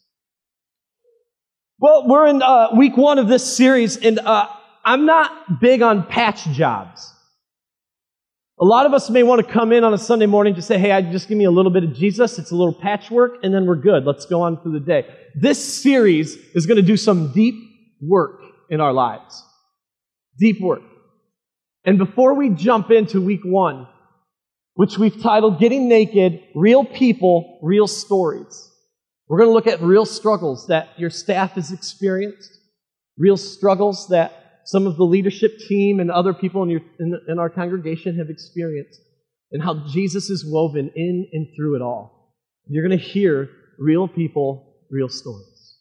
Well, 1.79 2.09
we're 2.09 2.27
in 2.27 2.43
uh, 2.43 2.71
week 2.77 2.97
one 2.97 3.19
of 3.19 3.29
this 3.29 3.57
series, 3.57 3.97
and 3.99 4.19
uh, 4.19 4.49
I'm 4.85 5.07
not 5.07 5.61
big 5.61 5.83
on 5.83 6.07
patch 6.07 6.45
jobs. 6.47 7.15
A 8.61 8.65
lot 8.65 8.87
of 8.87 8.93
us 8.93 9.09
may 9.09 9.23
want 9.23 9.47
to 9.47 9.53
come 9.53 9.73
in 9.73 9.85
on 9.85 9.95
a 9.95 9.99
Sunday 9.99 10.27
morning 10.27 10.57
to 10.57 10.63
say, 10.63 10.79
hey, 10.79 10.91
I 10.91 11.01
just 11.01 11.29
give 11.29 11.39
me 11.39 11.45
a 11.45 11.51
little 11.51 11.71
bit 11.71 11.85
of 11.85 11.95
Jesus. 11.95 12.41
It's 12.41 12.51
a 12.51 12.57
little 12.57 12.75
patchwork, 12.75 13.37
and 13.45 13.55
then 13.55 13.67
we're 13.67 13.77
good. 13.77 14.05
Let's 14.05 14.27
go 14.27 14.43
on 14.43 14.61
through 14.61 14.73
the 14.73 14.81
day. 14.81 15.07
This 15.37 15.81
series 15.81 16.35
is 16.55 16.67
going 16.67 16.77
to 16.77 16.83
do 16.83 16.97
some 16.97 17.33
deep 17.33 17.55
work 18.01 18.41
in 18.69 18.81
our 18.81 18.93
lives. 18.93 19.45
Deep 20.41 20.61
work. 20.61 20.83
And 21.85 21.99
before 21.99 22.35
we 22.35 22.51
jump 22.51 22.91
into 22.91 23.21
week 23.21 23.43
one, 23.45 23.87
which 24.75 24.99
we've 24.99 25.23
titled 25.23 25.61
Getting 25.61 25.89
Naked, 25.89 26.43
Real 26.57 26.85
People, 26.85 27.61
Real 27.63 27.87
Stories, 27.87 28.71
we're 29.29 29.39
going 29.39 29.51
to 29.51 29.55
look 29.55 29.69
at 29.69 29.81
real 29.81 30.05
struggles 30.05 30.67
that 30.67 30.89
your 30.99 31.11
staff 31.11 31.53
has 31.53 31.71
experienced, 31.71 32.59
real 33.17 33.37
struggles 33.37 34.09
that 34.09 34.48
some 34.69 34.87
of 34.87 34.99
the 34.99 35.05
leadership 35.05 35.59
team 35.67 35.99
and 35.99 36.11
other 36.11 36.35
people 36.35 36.63
in, 36.63 36.69
your, 36.69 36.83
in, 37.01 37.19
in 37.27 37.39
our 37.39 37.49
congregation 37.49 38.19
have 38.19 38.29
experienced, 38.29 39.01
and 39.51 39.63
how 39.63 39.87
Jesus 39.89 40.29
is 40.29 40.45
woven 40.47 40.91
in 40.95 41.27
and 41.33 41.47
through 41.57 41.77
it 41.77 41.81
all. 41.81 42.35
You're 42.67 42.87
going 42.87 42.99
to 42.99 43.03
hear 43.03 43.49
real 43.79 44.07
people, 44.07 44.75
real 44.91 45.09
stories. 45.09 45.79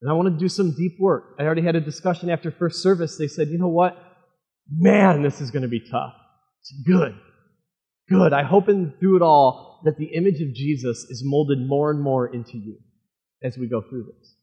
And 0.00 0.10
I 0.10 0.14
want 0.14 0.34
to 0.34 0.36
do 0.36 0.48
some 0.48 0.74
deep 0.74 0.96
work. 0.98 1.36
I 1.38 1.44
already 1.44 1.62
had 1.62 1.76
a 1.76 1.80
discussion 1.80 2.28
after 2.28 2.50
first 2.50 2.82
service. 2.82 3.16
They 3.16 3.28
said, 3.28 3.48
you 3.48 3.58
know 3.58 3.68
what? 3.68 3.96
Man, 4.68 5.22
this 5.22 5.40
is 5.40 5.52
going 5.52 5.62
to 5.62 5.68
be 5.68 5.88
tough. 5.88 6.14
It's 6.60 6.74
good. 6.84 7.14
Good. 8.08 8.32
I 8.32 8.42
hope 8.42 8.68
in 8.68 8.94
through 8.98 9.18
it 9.18 9.22
all 9.22 9.80
that 9.84 9.96
the 9.96 10.06
image 10.06 10.40
of 10.40 10.52
Jesus 10.54 11.04
is 11.08 11.22
molded 11.24 11.60
more 11.60 11.92
and 11.92 12.02
more 12.02 12.26
into 12.26 12.58
you 12.58 12.78
as 13.44 13.56
we 13.56 13.68
go 13.68 13.80
through 13.80 14.06
this. 14.06 14.34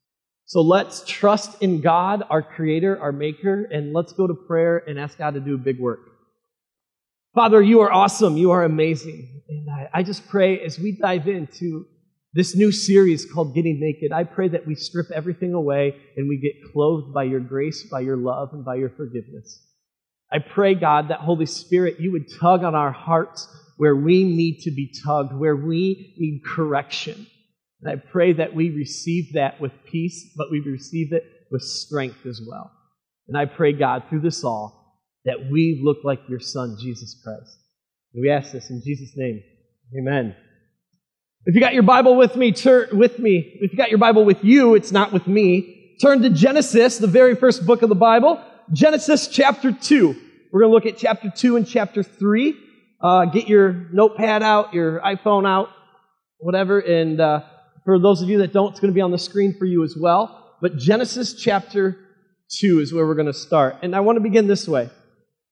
So 0.50 0.62
let's 0.62 1.03
trust 1.06 1.62
in 1.62 1.79
God, 1.79 2.24
our 2.27 2.41
Creator, 2.41 3.00
our 3.00 3.12
Maker, 3.12 3.65
and 3.65 3.94
let's 3.94 4.13
go 4.13 4.25
to 4.25 4.34
prayer 4.34 4.79
and 4.79 5.00
ask 5.00 5.15
God 5.15 5.36
to 5.36 5.39
do 5.39 5.60
big 5.60 5.79
work. 5.79 6.00
Father, 7.36 7.62
you 7.62 7.82
are 7.82 7.91
awesome. 7.91 8.36
You 8.36 8.50
are 8.50 8.63
amazing. 8.63 9.44
And 9.48 9.70
I, 9.70 9.89
I 10.00 10.01
just 10.01 10.27
pray 10.27 10.60
as 10.60 10.79
we 10.79 10.94
dive 10.94 11.27
into 11.27 11.86
This 12.34 12.56
new 12.56 12.72
series 12.72 13.25
called 13.32 13.56
Getting 13.56 13.79
Naked, 13.79 14.12
I 14.12 14.24
pray 14.24 14.50
that 14.50 14.68
we 14.68 14.75
strip 14.75 15.08
everything 15.10 15.53
away 15.53 15.96
and 16.15 16.29
we 16.29 16.38
get 16.38 16.72
clothed 16.72 17.12
by 17.12 17.24
your 17.24 17.39
grace, 17.39 17.84
by 17.84 18.01
your 18.01 18.18
love, 18.18 18.50
and 18.53 18.63
by 18.63 18.75
your 18.75 18.89
forgiveness. 18.89 19.65
I 20.32 20.38
pray, 20.39 20.75
God, 20.75 21.08
that 21.08 21.22
Holy 21.22 21.48
Spirit, 21.48 22.00
you 22.00 22.12
would 22.12 22.32
tug 22.39 22.63
on 22.63 22.75
our 22.75 22.91
hearts 22.91 23.48
where 23.77 23.96
we 23.96 24.24
need 24.24 24.60
to 24.62 24.72
be 24.72 24.94
tugged, 25.03 25.34
where 25.34 25.56
we 25.56 26.13
need 26.18 26.41
correction. 26.46 27.25
And 27.82 27.92
I 27.92 27.96
pray 27.96 28.34
that 28.34 28.54
we 28.54 28.70
receive 28.70 29.34
that 29.34 29.62
with 29.62 29.72
peace, 29.86 30.34
but 30.36 30.52
we 30.52 30.60
receive 30.60 31.14
it 31.14 31.24
with 31.52 31.62
strength 31.62 32.26
as 32.26 32.42
well. 32.48 32.72
And 33.28 33.38
I 33.38 33.46
pray, 33.46 33.74
God, 33.74 34.04
through 34.10 34.22
this 34.22 34.44
all, 34.44 35.02
that 35.26 35.50
we 35.52 35.82
look 35.84 36.00
like 36.04 36.20
your 36.28 36.40
Son, 36.40 36.78
Jesus 36.80 37.20
Christ. 37.24 37.58
And 38.14 38.22
we 38.22 38.30
ask 38.30 38.52
this 38.52 38.70
in 38.70 38.82
Jesus' 38.84 39.14
name. 39.16 39.42
Amen. 39.98 40.36
If 41.46 41.56
you 41.56 41.62
got 41.62 41.74
your 41.74 41.84
Bible 41.84 42.16
with 42.16 42.36
me, 42.36 42.52
turn 42.52 42.90
with 42.98 43.18
me. 43.20 43.60
If 43.62 43.72
you 43.72 43.78
got 43.78 43.90
your 43.90 43.98
Bible 43.98 44.26
with 44.26 44.44
you, 44.44 44.76
it's 44.76 44.92
not 44.92 45.12
with 45.14 45.26
me. 45.28 45.98
Turn 46.02 46.22
to 46.22 46.30
Genesis, 46.30 46.98
the 46.98 47.08
very 47.08 47.36
first 47.36 47.66
book 47.66 47.82
of 47.82 47.90
the 47.90 47.96
Bible. 47.96 48.44
Genesis 48.74 49.28
chapter 49.28 49.72
2. 49.72 50.16
We're 50.52 50.62
going 50.62 50.70
to 50.70 50.74
look 50.74 50.86
at 50.86 50.98
chapter 50.98 51.32
2 51.36 51.56
and 51.56 51.68
chapter 51.68 52.04
3. 52.04 52.56
Uh, 53.02 53.26
get 53.26 53.48
your 53.48 53.74
notepad 53.94 54.44
out, 54.44 54.74
your 54.74 55.00
iPhone 55.00 55.48
out, 55.48 55.70
whatever. 56.40 56.80
And 56.80 57.20
uh, 57.20 57.42
for 57.89 57.98
those 57.98 58.22
of 58.22 58.29
you 58.29 58.38
that 58.38 58.53
don't, 58.53 58.69
it's 58.69 58.79
going 58.79 58.93
to 58.93 58.96
be 58.96 59.01
on 59.01 59.10
the 59.10 59.17
screen 59.17 59.55
for 59.58 59.65
you 59.65 59.84
as 59.84 59.96
well. 60.00 60.58
But 60.62 60.77
Genesis 60.77 61.34
chapter 61.34 61.98
2 62.60 62.81
is 62.81 62.93
where 62.93 63.03
we're 63.08 63.15
going 63.15 63.25
to 63.25 63.34
start. 63.34 63.77
And 63.81 63.96
I 63.96 64.01
want 64.01 64.17
to 64.17 64.22
begin 64.22 64.46
this 64.46 64.67
way. 64.67 64.91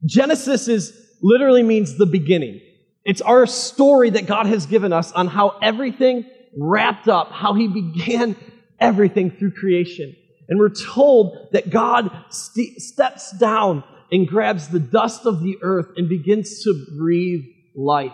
Genesis 0.05 0.67
is 0.67 0.93
literally 1.23 1.63
means 1.63 1.97
the 1.97 2.05
beginning. 2.05 2.61
It's 3.03 3.21
our 3.21 3.47
story 3.47 4.11
that 4.11 4.27
God 4.27 4.45
has 4.45 4.67
given 4.67 4.93
us 4.93 5.11
on 5.13 5.25
how 5.25 5.57
everything 5.63 6.25
wrapped 6.55 7.07
up, 7.07 7.31
how 7.31 7.55
He 7.55 7.67
began 7.67 8.35
everything 8.79 9.31
through 9.31 9.53
creation. 9.53 10.15
And 10.47 10.59
we're 10.59 10.69
told 10.69 11.49
that 11.53 11.71
God 11.71 12.11
st- 12.29 12.79
steps 12.79 13.35
down 13.39 13.83
and 14.11 14.27
grabs 14.27 14.67
the 14.67 14.79
dust 14.79 15.25
of 15.25 15.41
the 15.41 15.57
earth 15.63 15.87
and 15.97 16.07
begins 16.07 16.61
to 16.65 16.85
breathe 16.99 17.45
life 17.75 18.13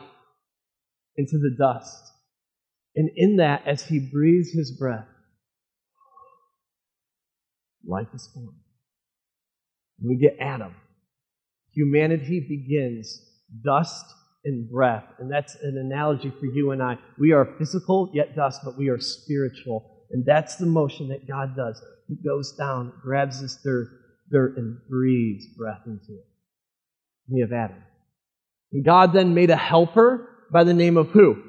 into 1.17 1.37
the 1.39 1.53
dust. 1.59 2.02
And 2.95 3.09
in 3.15 3.37
that, 3.37 3.63
as 3.65 3.85
He 3.85 3.99
breathes 3.99 4.51
His 4.51 4.71
breath, 4.71 5.07
life 7.85 8.07
is 8.13 8.29
formed. 8.33 8.59
We 10.03 10.17
get 10.17 10.37
Adam. 10.39 10.75
Humanity 11.73 12.39
begins 12.47 13.21
dust 13.63 14.05
and 14.45 14.69
breath. 14.69 15.05
And 15.19 15.31
that's 15.31 15.55
an 15.55 15.77
analogy 15.77 16.31
for 16.39 16.45
you 16.45 16.71
and 16.71 16.83
I. 16.83 16.97
We 17.17 17.31
are 17.31 17.55
physical, 17.57 18.11
yet 18.13 18.35
dust, 18.35 18.61
but 18.63 18.77
we 18.77 18.89
are 18.89 18.99
spiritual. 18.99 20.05
And 20.11 20.25
that's 20.25 20.57
the 20.57 20.65
motion 20.65 21.09
that 21.09 21.27
God 21.27 21.55
does. 21.55 21.81
He 22.07 22.15
goes 22.15 22.51
down, 22.53 22.93
grabs 23.01 23.41
this 23.41 23.57
dirt, 23.63 23.87
dirt 24.31 24.57
and 24.57 24.77
breathes 24.89 25.45
breath 25.57 25.81
into 25.85 26.11
it. 26.11 26.25
We 27.29 27.41
have 27.41 27.53
Adam. 27.53 27.81
And 28.71 28.83
God 28.83 29.13
then 29.13 29.33
made 29.33 29.49
a 29.49 29.55
helper 29.55 30.29
by 30.51 30.63
the 30.63 30.73
name 30.73 30.97
of 30.97 31.09
who? 31.09 31.41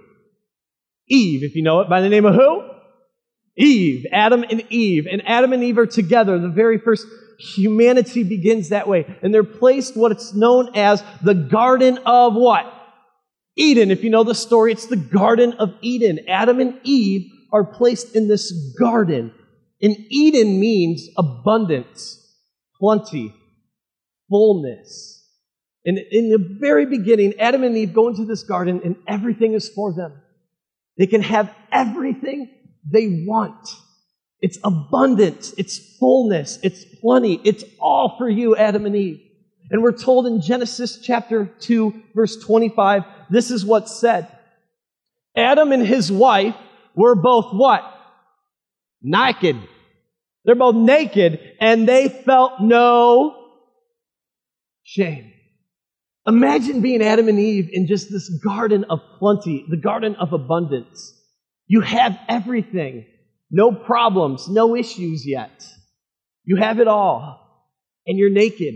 Eve, 1.09 1.43
if 1.43 1.55
you 1.55 1.63
know 1.63 1.81
it, 1.81 1.89
by 1.89 2.01
the 2.01 2.09
name 2.09 2.25
of 2.25 2.35
who? 2.35 2.63
Eve, 3.57 4.07
Adam 4.13 4.45
and 4.49 4.65
Eve. 4.71 5.07
And 5.11 5.23
Adam 5.27 5.53
and 5.53 5.63
Eve 5.63 5.79
are 5.79 5.87
together. 5.87 6.39
The 6.39 6.49
very 6.49 6.79
first 6.79 7.07
humanity 7.39 8.25
begins 8.25 8.71
that 8.71 8.89
way. 8.89 9.05
And 9.23 9.33
they're 9.33 9.45
placed 9.45 9.97
what's 9.97 10.35
known 10.35 10.71
as 10.75 11.03
the 11.23 11.35
Garden 11.35 11.99
of 12.07 12.35
what? 12.35 12.71
Eden. 13.57 13.91
If 13.91 14.03
you 14.03 14.11
know 14.11 14.25
the 14.25 14.35
story, 14.35 14.73
it's 14.73 14.87
the 14.87 14.97
Garden 14.97 15.53
of 15.55 15.75
Eden. 15.81 16.21
Adam 16.29 16.61
and 16.61 16.81
Eve 16.83 17.31
are 17.53 17.65
placed 17.65 18.17
in 18.17 18.27
this 18.27 18.53
garden. 18.79 19.33
And 19.81 19.97
Eden 20.09 20.59
means 20.59 21.09
abundance, 21.17 22.19
plenty, 22.81 23.33
fullness. 24.29 25.25
And 25.85 25.99
in 25.99 26.31
the 26.31 26.57
very 26.59 26.87
beginning, 26.87 27.35
Adam 27.39 27.63
and 27.63 27.77
Eve 27.77 27.93
go 27.93 28.09
into 28.09 28.25
this 28.25 28.43
garden 28.43 28.81
and 28.85 28.97
everything 29.07 29.53
is 29.53 29.69
for 29.69 29.93
them. 29.93 30.21
They 30.97 31.07
can 31.07 31.23
have 31.23 31.53
everything 31.73 32.51
they 32.91 33.25
want. 33.27 33.69
It's 34.41 34.59
abundance, 34.63 35.55
it's 35.57 35.97
fullness, 35.99 36.59
it's 36.63 36.85
plenty. 37.01 37.41
It's 37.45 37.65
all 37.81 38.17
for 38.19 38.29
you, 38.29 38.57
Adam 38.57 38.87
and 38.87 38.95
Eve. 38.95 39.21
And 39.71 39.83
we're 39.83 39.93
told 39.93 40.27
in 40.27 40.41
Genesis 40.41 40.99
chapter 41.03 41.47
2, 41.47 42.03
verse 42.15 42.37
25, 42.37 43.05
this 43.31 43.51
is 43.51 43.65
what's 43.65 43.99
said. 43.99 44.29
Adam 45.37 45.73
and 45.73 45.85
his 45.85 46.13
wife 46.13 46.55
were 46.95 47.15
both 47.15 47.53
what? 47.53 47.83
Naked. 49.03 49.57
They're 50.45 50.55
both 50.55 50.77
naked 50.77 51.41
and 51.61 51.89
they 51.89 52.09
felt 52.09 52.61
no 52.61 53.51
shame. 54.83 55.33
Imagine 56.27 56.81
being 56.81 57.03
Adam 57.03 57.29
and 57.29 57.39
Eve 57.39 57.69
in 57.73 57.87
just 57.87 58.11
this 58.11 58.29
garden 58.43 58.85
of 58.89 59.01
plenty, 59.19 59.67
the 59.69 59.77
garden 59.77 60.17
of 60.17 60.33
abundance. 60.33 61.13
You 61.67 61.83
have 61.83 62.19
everything. 62.29 63.07
No 63.51 63.73
problems, 63.73 64.49
no 64.49 64.75
issues 64.75 65.27
yet. 65.27 65.67
You 66.45 66.57
have 66.57 66.81
it 66.81 66.89
all. 66.89 67.41
And 68.07 68.19
you're 68.19 68.31
naked. 68.31 68.75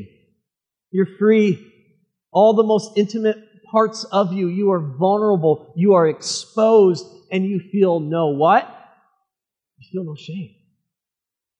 You're 0.90 1.08
free. 1.18 1.64
All 2.30 2.54
the 2.54 2.62
most 2.62 2.96
intimate 2.96 3.38
parts 3.70 4.04
of 4.04 4.32
you, 4.32 4.48
you 4.48 4.70
are 4.72 4.80
vulnerable. 4.80 5.72
You 5.76 5.94
are 5.94 6.06
exposed 6.06 7.06
and 7.30 7.44
you 7.44 7.60
feel 7.72 8.00
no 8.00 8.28
what? 8.28 8.68
You 9.78 9.88
feel 9.90 10.04
no 10.04 10.16
shame. 10.16 10.54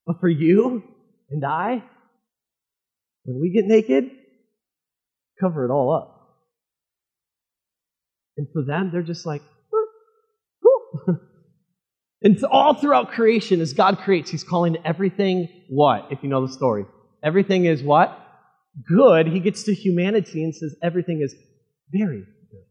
But 0.07 0.21
for 0.21 0.29
you 0.29 0.83
and 1.31 1.45
I, 1.45 1.83
when 3.25 3.41
we 3.41 3.51
get 3.51 3.67
naked, 3.67 4.11
cover 5.41 5.65
it 5.65 5.71
all 5.71 5.93
up. 5.93 6.15
And 8.37 8.47
for 8.53 8.63
them, 8.63 8.91
they're 8.93 9.03
just 9.03 9.27
like, 9.27 9.43
and 12.23 12.45
all 12.45 12.75
throughout 12.75 13.11
creation, 13.11 13.61
as 13.61 13.73
God 13.73 13.99
creates, 13.99 14.31
He's 14.31 14.45
calling 14.45 14.77
everything 14.85 15.49
what? 15.69 16.09
If 16.11 16.23
you 16.23 16.29
know 16.29 16.47
the 16.47 16.53
story. 16.53 16.87
Everything 17.23 17.65
is 17.65 17.83
what? 17.83 18.17
Good. 18.89 19.27
He 19.27 19.41
gets 19.41 19.65
to 19.65 19.75
humanity 19.75 20.45
and 20.45 20.55
says 20.55 20.77
everything 20.83 21.21
is 21.21 21.35
very 21.91 22.21
good. 22.21 22.65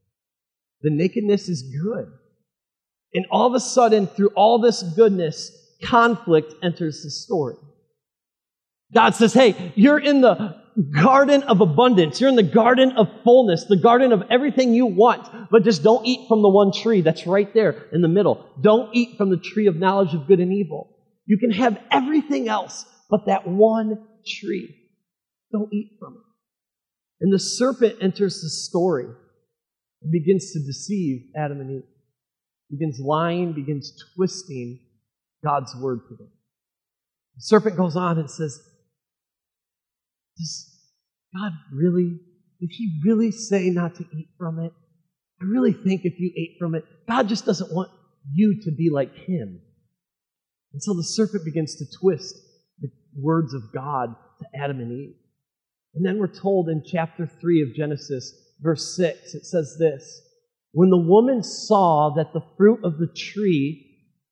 The 0.82 0.90
nakedness 0.90 1.50
is 1.50 1.64
good. 1.84 2.12
And 3.14 3.26
all 3.32 3.48
of 3.48 3.54
a 3.54 3.60
sudden, 3.60 4.08
through 4.08 4.30
all 4.36 4.60
this 4.60 4.84
goodness, 4.84 5.52
conflict 5.84 6.54
enters 6.64 7.04
the 7.04 7.10
story. 7.10 7.56
God 8.94 9.16
says, 9.16 9.34
hey, 9.34 9.74
you're 9.76 10.00
in 10.00 10.22
the 10.22 10.62
garden 10.84 11.44
of 11.44 11.62
abundance. 11.62 12.22
You're 12.22 12.30
in 12.30 12.36
the 12.36 12.44
garden 12.44 12.94
of 12.98 13.08
fullness, 13.24 13.66
the 13.66 13.78
garden 13.78 14.12
of 14.12 14.24
everything 14.30 14.74
you 14.74 14.86
want, 14.86 15.50
but 15.50 15.64
just 15.64 15.84
don't 15.84 16.06
eat 16.06 16.28
from 16.28 16.42
the 16.42 16.50
one 16.50 16.72
tree 16.72 17.02
that's 17.02 17.26
right 17.26 17.52
there 17.54 17.88
in 17.92 18.02
the 18.02 18.08
middle. 18.08 18.48
Don't 18.62 18.96
eat 18.96 19.18
from 19.18 19.30
the 19.30 19.38
tree 19.38 19.68
of 19.68 19.76
knowledge 19.76 20.14
of 20.14 20.28
good 20.28 20.40
and 20.40 20.54
evil. 20.54 20.96
You 21.26 21.38
can 21.40 21.52
have 21.52 21.80
everything 21.92 22.48
else, 22.48 22.86
but 23.10 23.26
that 23.26 23.48
one 23.48 24.08
tree. 24.26 24.76
Don't 25.52 25.74
eat 25.74 25.98
from 26.00 26.14
it. 26.14 26.24
And 27.22 27.34
the 27.34 27.40
serpent 27.40 27.96
enters 28.02 28.42
the 28.42 28.50
story 28.50 29.08
and 30.02 30.12
begins 30.12 30.52
to 30.52 30.60
deceive 30.60 31.22
Adam 31.36 31.60
and 31.60 31.72
Eve. 31.72 31.90
Begins 32.70 33.00
lying, 33.00 33.54
begins 33.54 33.94
twisting 34.16 34.80
God's 35.44 35.76
word 35.76 36.02
to 36.10 36.16
them. 36.16 36.30
The 37.38 37.42
serpent 37.42 37.78
goes 37.78 37.96
on 37.96 38.20
and 38.20 38.30
says, 38.30 38.60
Does 40.38 40.78
God 41.34 41.52
really, 41.74 42.20
did 42.60 42.70
he 42.72 43.02
really 43.06 43.32
say 43.32 43.70
not 43.70 43.96
to 43.96 44.06
eat 44.14 44.30
from 44.38 44.60
it? 44.60 44.72
I 45.42 45.46
really 45.46 45.74
think 45.74 46.02
if 46.04 46.20
you 46.20 46.32
ate 46.36 46.58
from 46.60 46.76
it, 46.76 46.84
God 47.08 47.28
just 47.28 47.46
doesn't 47.46 47.72
want 47.72 47.92
you 48.34 48.60
to 48.64 48.72
be 48.72 48.90
like 48.92 49.14
him. 49.16 49.62
And 50.74 50.82
so 50.82 50.94
the 50.94 51.04
serpent 51.04 51.46
begins 51.46 51.76
to 51.76 51.86
twist 52.00 52.36
the 52.82 52.90
words 53.20 53.54
of 53.54 53.72
God 53.74 54.16
to 54.40 54.60
Adam 54.60 54.80
and 54.80 54.92
Eve. 54.92 55.16
And 55.96 56.06
then 56.06 56.20
we're 56.20 56.28
told 56.28 56.70
in 56.70 56.84
chapter 56.86 57.26
3 57.26 57.62
of 57.64 57.76
Genesis, 57.76 58.34
verse 58.62 58.96
6, 58.96 59.34
it 59.34 59.46
says 59.46 59.78
this 59.80 60.22
When 60.72 60.90
the 60.90 60.98
woman 60.98 61.44
saw 61.44 62.14
that 62.16 62.34
the 62.34 62.46
fruit 62.58 62.80
of 62.84 62.98
the 62.98 63.08
tree, 63.08 63.86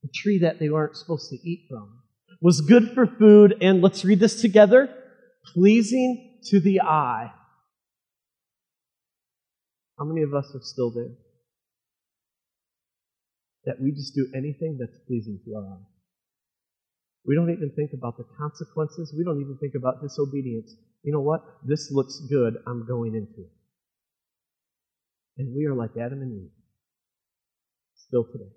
the 0.03 0.09
tree 0.13 0.39
that 0.39 0.59
they 0.59 0.69
weren't 0.69 0.97
supposed 0.97 1.29
to 1.29 1.37
eat 1.37 1.67
from, 1.69 2.01
was 2.41 2.61
good 2.61 2.91
for 2.93 3.07
food, 3.07 3.55
and 3.61 3.81
let's 3.81 4.05
read 4.05 4.19
this 4.19 4.41
together 4.41 4.89
pleasing 5.53 6.39
to 6.45 6.59
the 6.59 6.81
eye. 6.81 7.31
How 9.97 10.05
many 10.05 10.21
of 10.23 10.33
us 10.33 10.51
are 10.53 10.61
still 10.61 10.91
there? 10.91 11.11
That 13.65 13.81
we 13.81 13.91
just 13.91 14.13
do 14.13 14.27
anything 14.35 14.77
that's 14.79 14.97
pleasing 15.07 15.39
to 15.45 15.55
our 15.55 15.63
eye. 15.63 15.85
We 17.25 17.35
don't 17.35 17.49
even 17.49 17.71
think 17.75 17.91
about 17.93 18.17
the 18.17 18.25
consequences. 18.37 19.13
We 19.17 19.23
don't 19.23 19.41
even 19.41 19.57
think 19.59 19.73
about 19.75 20.01
disobedience. 20.01 20.75
You 21.03 21.13
know 21.13 21.21
what? 21.21 21.41
This 21.63 21.91
looks 21.91 22.19
good. 22.29 22.55
I'm 22.67 22.85
going 22.85 23.15
into 23.15 23.41
it. 23.41 23.51
And 25.37 25.55
we 25.55 25.65
are 25.65 25.73
like 25.73 25.91
Adam 25.99 26.21
and 26.21 26.43
Eve. 26.43 26.51
Still 27.95 28.25
today. 28.25 28.51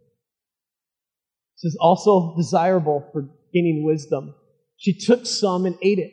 This 1.56 1.72
is 1.72 1.78
also 1.80 2.34
desirable 2.36 3.08
for 3.12 3.28
gaining 3.52 3.84
wisdom. 3.84 4.34
She 4.76 4.92
took 4.92 5.26
some 5.26 5.66
and 5.66 5.76
ate 5.82 5.98
it. 5.98 6.12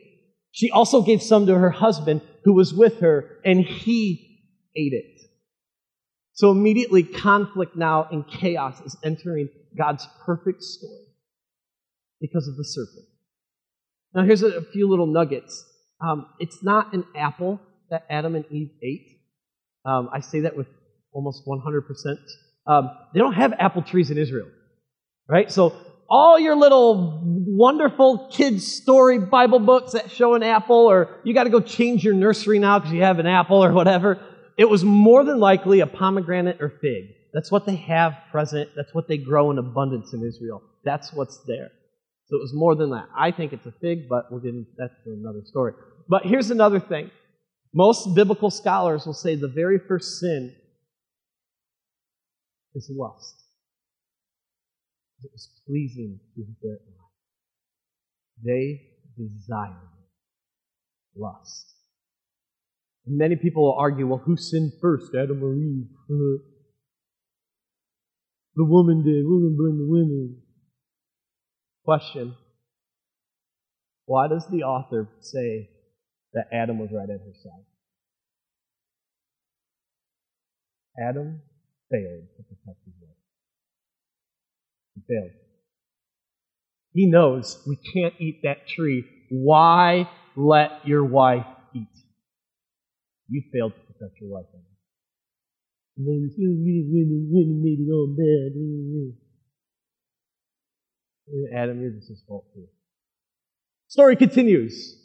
She 0.55 0.71
also 0.71 1.01
gave 1.01 1.21
some 1.21 1.47
to 1.47 1.55
her 1.55 1.69
husband 1.69 2.21
who 2.45 2.53
was 2.53 2.73
with 2.73 3.01
her, 3.01 3.41
and 3.43 3.59
he 3.59 4.39
ate 4.73 4.93
it. 4.93 5.21
So 6.31 6.49
immediately, 6.49 7.03
conflict 7.03 7.75
now 7.75 8.07
and 8.09 8.25
chaos 8.25 8.79
is 8.79 8.95
entering 9.03 9.49
God's 9.77 10.07
perfect 10.25 10.63
story 10.63 11.07
because 12.21 12.47
of 12.47 12.55
the 12.55 12.63
serpent. 12.63 13.05
Now, 14.13 14.23
here's 14.23 14.43
a, 14.43 14.61
few 14.61 14.89
little 14.89 15.07
nuggets. 15.07 15.65
Um, 15.99 16.27
it's 16.39 16.63
not 16.63 16.93
an 16.93 17.03
apple 17.17 17.59
that 17.89 18.05
Adam 18.09 18.35
and 18.35 18.45
Eve 18.49 18.71
ate. 18.81 19.19
Um, 19.83 20.09
I 20.13 20.21
say 20.21 20.39
that 20.41 20.55
with 20.55 20.67
almost 21.11 21.45
100%. 21.45 21.81
Um, 22.65 22.91
they 23.13 23.19
don't 23.19 23.33
have 23.33 23.51
apple 23.59 23.81
trees 23.81 24.09
in 24.09 24.17
Israel, 24.17 24.47
right? 25.27 25.51
So 25.51 25.75
all 26.09 26.39
your 26.39 26.55
little 26.55 27.19
wonderful 27.23 28.29
kids 28.31 28.71
story 28.71 29.19
Bible 29.19 29.59
books 29.59 29.93
that 29.93 30.11
show 30.11 30.35
an 30.35 30.43
apple, 30.43 30.89
or 30.89 31.09
you 31.23 31.33
got 31.33 31.45
to 31.45 31.49
go 31.49 31.59
change 31.61 32.03
your 32.03 32.13
nursery 32.13 32.59
now 32.59 32.79
because 32.79 32.93
you 32.93 33.01
have 33.01 33.19
an 33.19 33.27
apple 33.27 33.63
or 33.63 33.71
whatever. 33.71 34.19
It 34.57 34.69
was 34.69 34.83
more 34.83 35.23
than 35.23 35.39
likely 35.39 35.79
a 35.81 35.87
pomegranate 35.87 36.61
or 36.61 36.69
fig. 36.81 37.05
That's 37.33 37.51
what 37.51 37.65
they 37.65 37.75
have 37.75 38.15
present. 38.31 38.69
That's 38.75 38.93
what 38.93 39.07
they 39.07 39.17
grow 39.17 39.51
in 39.51 39.57
abundance 39.57 40.13
in 40.13 40.23
Israel. 40.23 40.61
That's 40.83 41.11
what's 41.11 41.39
there. 41.45 41.71
So 42.27 42.37
it 42.37 42.41
was 42.41 42.53
more 42.53 42.75
than 42.75 42.91
that. 42.91 43.07
I 43.15 43.31
think 43.31 43.53
it's 43.53 43.65
a 43.65 43.73
fig, 43.81 44.07
but 44.09 44.31
we'll 44.31 44.39
get 44.39 44.55
into 44.55 44.69
that's 44.77 44.93
another 45.05 45.41
story. 45.45 45.73
But 46.07 46.25
here's 46.25 46.51
another 46.51 46.79
thing. 46.79 47.11
Most 47.73 48.15
biblical 48.15 48.49
scholars 48.49 49.05
will 49.05 49.13
say 49.13 49.35
the 49.35 49.49
very 49.49 49.79
first 49.79 50.19
sin 50.19 50.55
is 52.73 52.89
lust. 52.89 53.44
It 55.25 55.31
was 55.33 55.49
pleasing 55.65 56.19
to 56.35 56.45
their 56.61 56.73
eyes. 56.73 57.09
They 58.43 58.81
desired 59.17 59.73
lust. 61.15 61.73
And 63.07 63.17
many 63.17 63.35
people 63.35 63.63
will 63.63 63.73
argue, 63.73 64.05
well, 64.05 64.21
who 64.23 64.37
sinned 64.37 64.73
first, 64.79 65.15
Adam 65.15 65.43
or 65.43 65.55
Eve? 65.55 65.87
the 68.55 68.65
woman 68.65 69.03
did. 69.03 69.25
Woman 69.25 69.55
blame 69.57 69.79
the 69.79 69.87
women. 69.87 70.43
Question. 71.83 72.35
Why 74.05 74.27
does 74.27 74.47
the 74.47 74.61
author 74.61 75.09
say 75.21 75.71
that 76.33 76.49
Adam 76.53 76.77
was 76.77 76.91
right 76.93 77.09
at 77.09 77.19
her 77.19 77.33
side? 77.33 77.65
Adam 81.01 81.41
failed 81.89 82.27
to 82.37 82.43
protect 82.43 82.85
his 82.85 82.93
wife. 83.01 83.04
Failed. 85.07 85.31
He 86.93 87.05
knows 87.07 87.61
we 87.67 87.75
can't 87.75 88.13
eat 88.19 88.41
that 88.43 88.67
tree. 88.67 89.05
Why 89.29 90.09
let 90.35 90.87
your 90.87 91.03
wife 91.03 91.45
eat? 91.73 91.87
You 93.27 93.43
failed 93.51 93.73
to 93.73 93.93
protect 93.93 94.21
your 94.21 94.29
wife. 94.29 94.45
Adam, 101.53 101.81
you're 101.81 101.91
just 101.91 102.09
his 102.09 102.21
fault 102.27 102.45
too. 102.53 102.65
Story 103.87 104.15
continues. 104.15 104.95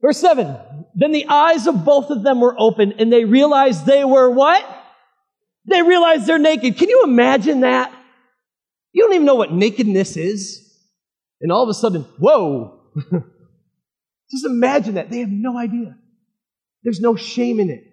Verse 0.00 0.18
7. 0.18 0.56
Then 0.94 1.12
the 1.12 1.26
eyes 1.28 1.66
of 1.66 1.84
both 1.84 2.10
of 2.10 2.22
them 2.22 2.40
were 2.40 2.54
open 2.58 2.94
and 2.98 3.12
they 3.12 3.24
realized 3.24 3.86
they 3.86 4.04
were 4.04 4.30
what? 4.30 4.64
They 5.66 5.82
realized 5.82 6.26
they're 6.26 6.38
naked. 6.38 6.76
Can 6.76 6.88
you 6.88 7.02
imagine 7.04 7.60
that? 7.60 7.92
You 8.96 9.02
don't 9.02 9.12
even 9.12 9.26
know 9.26 9.34
what 9.34 9.52
nakedness 9.52 10.16
is. 10.16 10.74
And 11.42 11.52
all 11.52 11.62
of 11.62 11.68
a 11.68 11.74
sudden, 11.74 12.06
whoa. 12.18 12.80
Just 14.30 14.46
imagine 14.46 14.94
that. 14.94 15.10
They 15.10 15.18
have 15.18 15.28
no 15.28 15.58
idea. 15.58 15.94
There's 16.82 16.98
no 16.98 17.14
shame 17.14 17.60
in 17.60 17.68
it. 17.68 17.84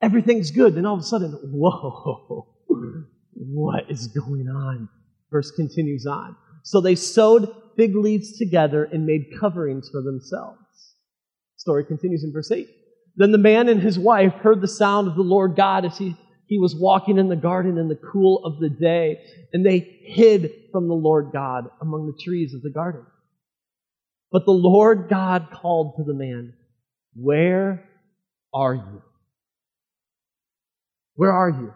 Everything's 0.00 0.50
good. 0.50 0.74
Then 0.74 0.86
all 0.86 0.94
of 0.94 1.00
a 1.00 1.04
sudden, 1.04 1.32
whoa. 1.52 2.46
What 3.52 3.90
is 3.90 4.06
going 4.08 4.48
on? 4.48 4.88
Verse 5.30 5.50
continues 5.50 6.06
on. 6.06 6.36
So 6.62 6.80
they 6.80 6.94
sewed 6.94 7.48
fig 7.76 7.94
leaves 7.94 8.38
together 8.38 8.84
and 8.84 9.04
made 9.04 9.26
coverings 9.38 9.90
for 9.90 10.02
themselves. 10.02 10.58
Story 11.56 11.84
continues 11.84 12.24
in 12.24 12.32
verse 12.32 12.50
8. 12.50 12.66
Then 13.16 13.32
the 13.32 13.38
man 13.38 13.68
and 13.68 13.80
his 13.80 13.98
wife 13.98 14.32
heard 14.34 14.60
the 14.60 14.68
sound 14.68 15.08
of 15.08 15.16
the 15.16 15.22
Lord 15.22 15.56
God 15.56 15.84
as 15.84 15.98
he, 15.98 16.16
he 16.50 16.58
was 16.58 16.74
walking 16.74 17.16
in 17.16 17.28
the 17.28 17.36
garden 17.36 17.78
in 17.78 17.86
the 17.86 17.94
cool 17.94 18.44
of 18.44 18.58
the 18.58 18.68
day, 18.68 19.20
and 19.52 19.64
they 19.64 19.78
hid 19.78 20.50
from 20.72 20.88
the 20.88 20.94
Lord 20.94 21.30
God 21.32 21.70
among 21.80 22.08
the 22.08 22.22
trees 22.24 22.54
of 22.54 22.62
the 22.62 22.70
garden. 22.70 23.06
But 24.32 24.46
the 24.46 24.50
Lord 24.50 25.08
God 25.08 25.50
called 25.52 25.94
to 25.96 26.02
the 26.02 26.12
man, 26.12 26.54
Where 27.14 27.88
are 28.52 28.74
you? 28.74 29.02
Where 31.14 31.30
are 31.30 31.50
you? 31.50 31.72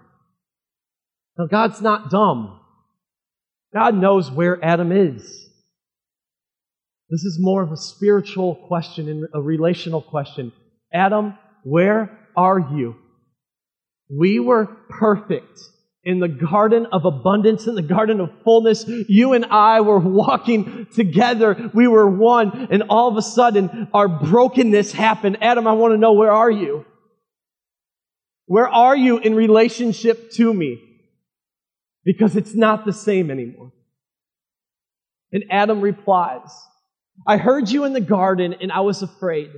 Now, 1.38 1.46
God's 1.46 1.80
not 1.80 2.10
dumb. 2.10 2.58
God 3.72 3.94
knows 3.94 4.28
where 4.28 4.62
Adam 4.64 4.90
is. 4.90 5.22
This 7.10 7.22
is 7.22 7.38
more 7.40 7.62
of 7.62 7.70
a 7.70 7.76
spiritual 7.76 8.56
question 8.66 9.08
and 9.08 9.28
a 9.32 9.40
relational 9.40 10.02
question. 10.02 10.52
Adam, 10.92 11.38
where 11.62 12.18
are 12.36 12.58
you? 12.58 12.96
We 14.08 14.40
were 14.40 14.66
perfect 14.88 15.58
in 16.02 16.20
the 16.20 16.28
garden 16.28 16.86
of 16.92 17.04
abundance, 17.04 17.66
in 17.66 17.74
the 17.74 17.82
garden 17.82 18.20
of 18.20 18.30
fullness. 18.44 18.84
You 18.86 19.32
and 19.32 19.46
I 19.46 19.80
were 19.80 19.98
walking 19.98 20.86
together. 20.94 21.70
We 21.72 21.88
were 21.88 22.08
one. 22.08 22.68
And 22.70 22.84
all 22.90 23.08
of 23.08 23.16
a 23.16 23.22
sudden, 23.22 23.88
our 23.94 24.08
brokenness 24.08 24.92
happened. 24.92 25.38
Adam, 25.40 25.66
I 25.66 25.72
want 25.72 25.92
to 25.94 25.98
know, 25.98 26.12
where 26.12 26.32
are 26.32 26.50
you? 26.50 26.84
Where 28.46 28.68
are 28.68 28.96
you 28.96 29.18
in 29.18 29.34
relationship 29.34 30.32
to 30.32 30.52
me? 30.52 30.94
because 32.04 32.36
it's 32.36 32.54
not 32.54 32.84
the 32.84 32.92
same 32.92 33.30
anymore. 33.30 33.72
And 35.32 35.44
Adam 35.50 35.80
replies, 35.80 36.50
I 37.26 37.38
heard 37.38 37.68
you 37.70 37.84
in 37.84 37.92
the 37.92 38.00
garden 38.00 38.54
and 38.60 38.70
I 38.70 38.80
was 38.80 39.02
afraid 39.02 39.50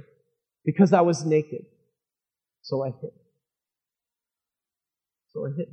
because 0.64 0.92
I 0.92 1.00
was 1.02 1.24
naked. 1.24 1.62
So 2.62 2.85
I 2.85 2.88
hid. 3.00 3.11
So 5.37 5.44
I 5.44 5.51
hid. 5.55 5.68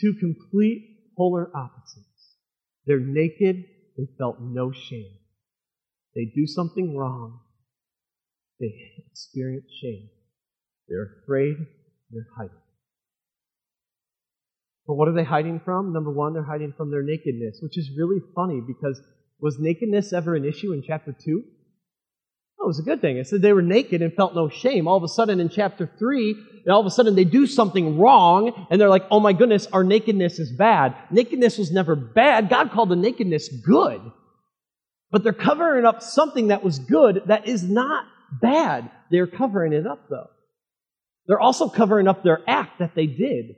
Two 0.00 0.14
complete 0.20 1.12
polar 1.16 1.50
opposites. 1.56 2.36
They're 2.86 3.00
naked, 3.00 3.64
they 3.96 4.06
felt 4.16 4.36
no 4.40 4.70
shame. 4.70 5.18
They 6.14 6.26
do 6.36 6.46
something 6.46 6.96
wrong, 6.96 7.40
they 8.60 8.72
experience 9.10 9.66
shame. 9.82 10.08
They're 10.88 11.22
afraid, 11.24 11.56
they're 12.10 12.28
hiding. 12.36 12.56
But 14.86 14.94
what 14.94 15.08
are 15.08 15.14
they 15.14 15.24
hiding 15.24 15.60
from? 15.64 15.92
Number 15.92 16.12
one, 16.12 16.32
they're 16.32 16.42
hiding 16.44 16.74
from 16.76 16.92
their 16.92 17.02
nakedness, 17.02 17.58
which 17.60 17.76
is 17.76 17.90
really 17.96 18.20
funny 18.36 18.60
because 18.64 19.00
was 19.40 19.58
nakedness 19.58 20.12
ever 20.12 20.36
an 20.36 20.44
issue 20.44 20.72
in 20.72 20.82
chapter 20.86 21.12
2? 21.12 21.42
It 22.62 22.66
was 22.66 22.78
a 22.78 22.82
good 22.82 23.00
thing. 23.00 23.16
It 23.16 23.26
said 23.26 23.42
they 23.42 23.52
were 23.52 23.60
naked 23.60 24.02
and 24.02 24.14
felt 24.14 24.36
no 24.36 24.48
shame. 24.48 24.86
All 24.86 24.96
of 24.96 25.02
a 25.02 25.08
sudden 25.08 25.40
in 25.40 25.48
chapter 25.48 25.90
3, 25.98 26.36
all 26.70 26.78
of 26.78 26.86
a 26.86 26.90
sudden 26.90 27.16
they 27.16 27.24
do 27.24 27.48
something 27.48 27.98
wrong 27.98 28.68
and 28.70 28.80
they're 28.80 28.88
like, 28.88 29.04
oh 29.10 29.18
my 29.18 29.32
goodness, 29.32 29.66
our 29.72 29.82
nakedness 29.82 30.38
is 30.38 30.52
bad. 30.52 30.94
Nakedness 31.10 31.58
was 31.58 31.72
never 31.72 31.96
bad. 31.96 32.48
God 32.48 32.70
called 32.70 32.90
the 32.90 32.96
nakedness 32.96 33.48
good. 33.48 34.00
But 35.10 35.24
they're 35.24 35.32
covering 35.32 35.84
up 35.84 36.02
something 36.02 36.48
that 36.48 36.62
was 36.62 36.78
good 36.78 37.22
that 37.26 37.48
is 37.48 37.64
not 37.64 38.04
bad. 38.40 38.88
They're 39.10 39.26
covering 39.26 39.72
it 39.72 39.86
up 39.86 40.08
though. 40.08 40.30
They're 41.26 41.40
also 41.40 41.68
covering 41.68 42.06
up 42.06 42.22
their 42.22 42.42
act 42.46 42.78
that 42.78 42.94
they 42.94 43.06
did. 43.06 43.56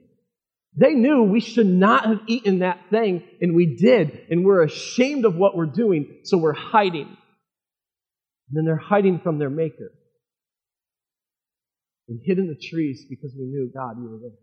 They 0.76 0.94
knew 0.94 1.24
we 1.24 1.40
should 1.40 1.66
not 1.66 2.06
have 2.06 2.20
eaten 2.26 2.60
that 2.60 2.80
thing, 2.90 3.22
and 3.40 3.54
we 3.54 3.76
did, 3.76 4.26
and 4.28 4.44
we're 4.44 4.64
ashamed 4.64 5.24
of 5.24 5.36
what 5.36 5.56
we're 5.56 5.66
doing, 5.66 6.16
so 6.24 6.36
we're 6.36 6.52
hiding. 6.52 7.16
And 8.48 8.56
then 8.56 8.64
they're 8.64 8.76
hiding 8.76 9.20
from 9.20 9.38
their 9.38 9.50
Maker. 9.50 9.92
We 12.08 12.20
hid 12.24 12.38
in 12.38 12.46
the 12.46 12.54
trees 12.70 13.06
because 13.08 13.34
we 13.38 13.46
knew, 13.46 13.70
God, 13.74 13.96
you 13.98 14.10
were 14.10 14.18
there. 14.18 14.38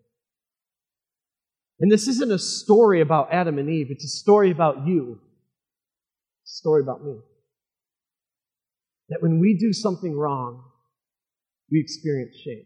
And 1.80 1.92
this 1.92 2.08
isn't 2.08 2.32
a 2.32 2.40
story 2.40 3.02
about 3.02 3.30
Adam 3.32 3.58
and 3.58 3.70
Eve, 3.70 3.88
it's 3.90 4.06
a 4.06 4.20
story 4.20 4.52
about 4.52 4.86
you, 4.86 5.20
it's 6.44 6.54
a 6.54 6.58
story 6.58 6.82
about 6.82 7.04
me. 7.04 7.18
That 9.10 9.22
when 9.22 9.40
we 9.40 9.58
do 9.58 9.74
something 9.74 10.16
wrong, 10.16 10.64
we 11.72 11.80
experience 11.80 12.36
shame. 12.44 12.66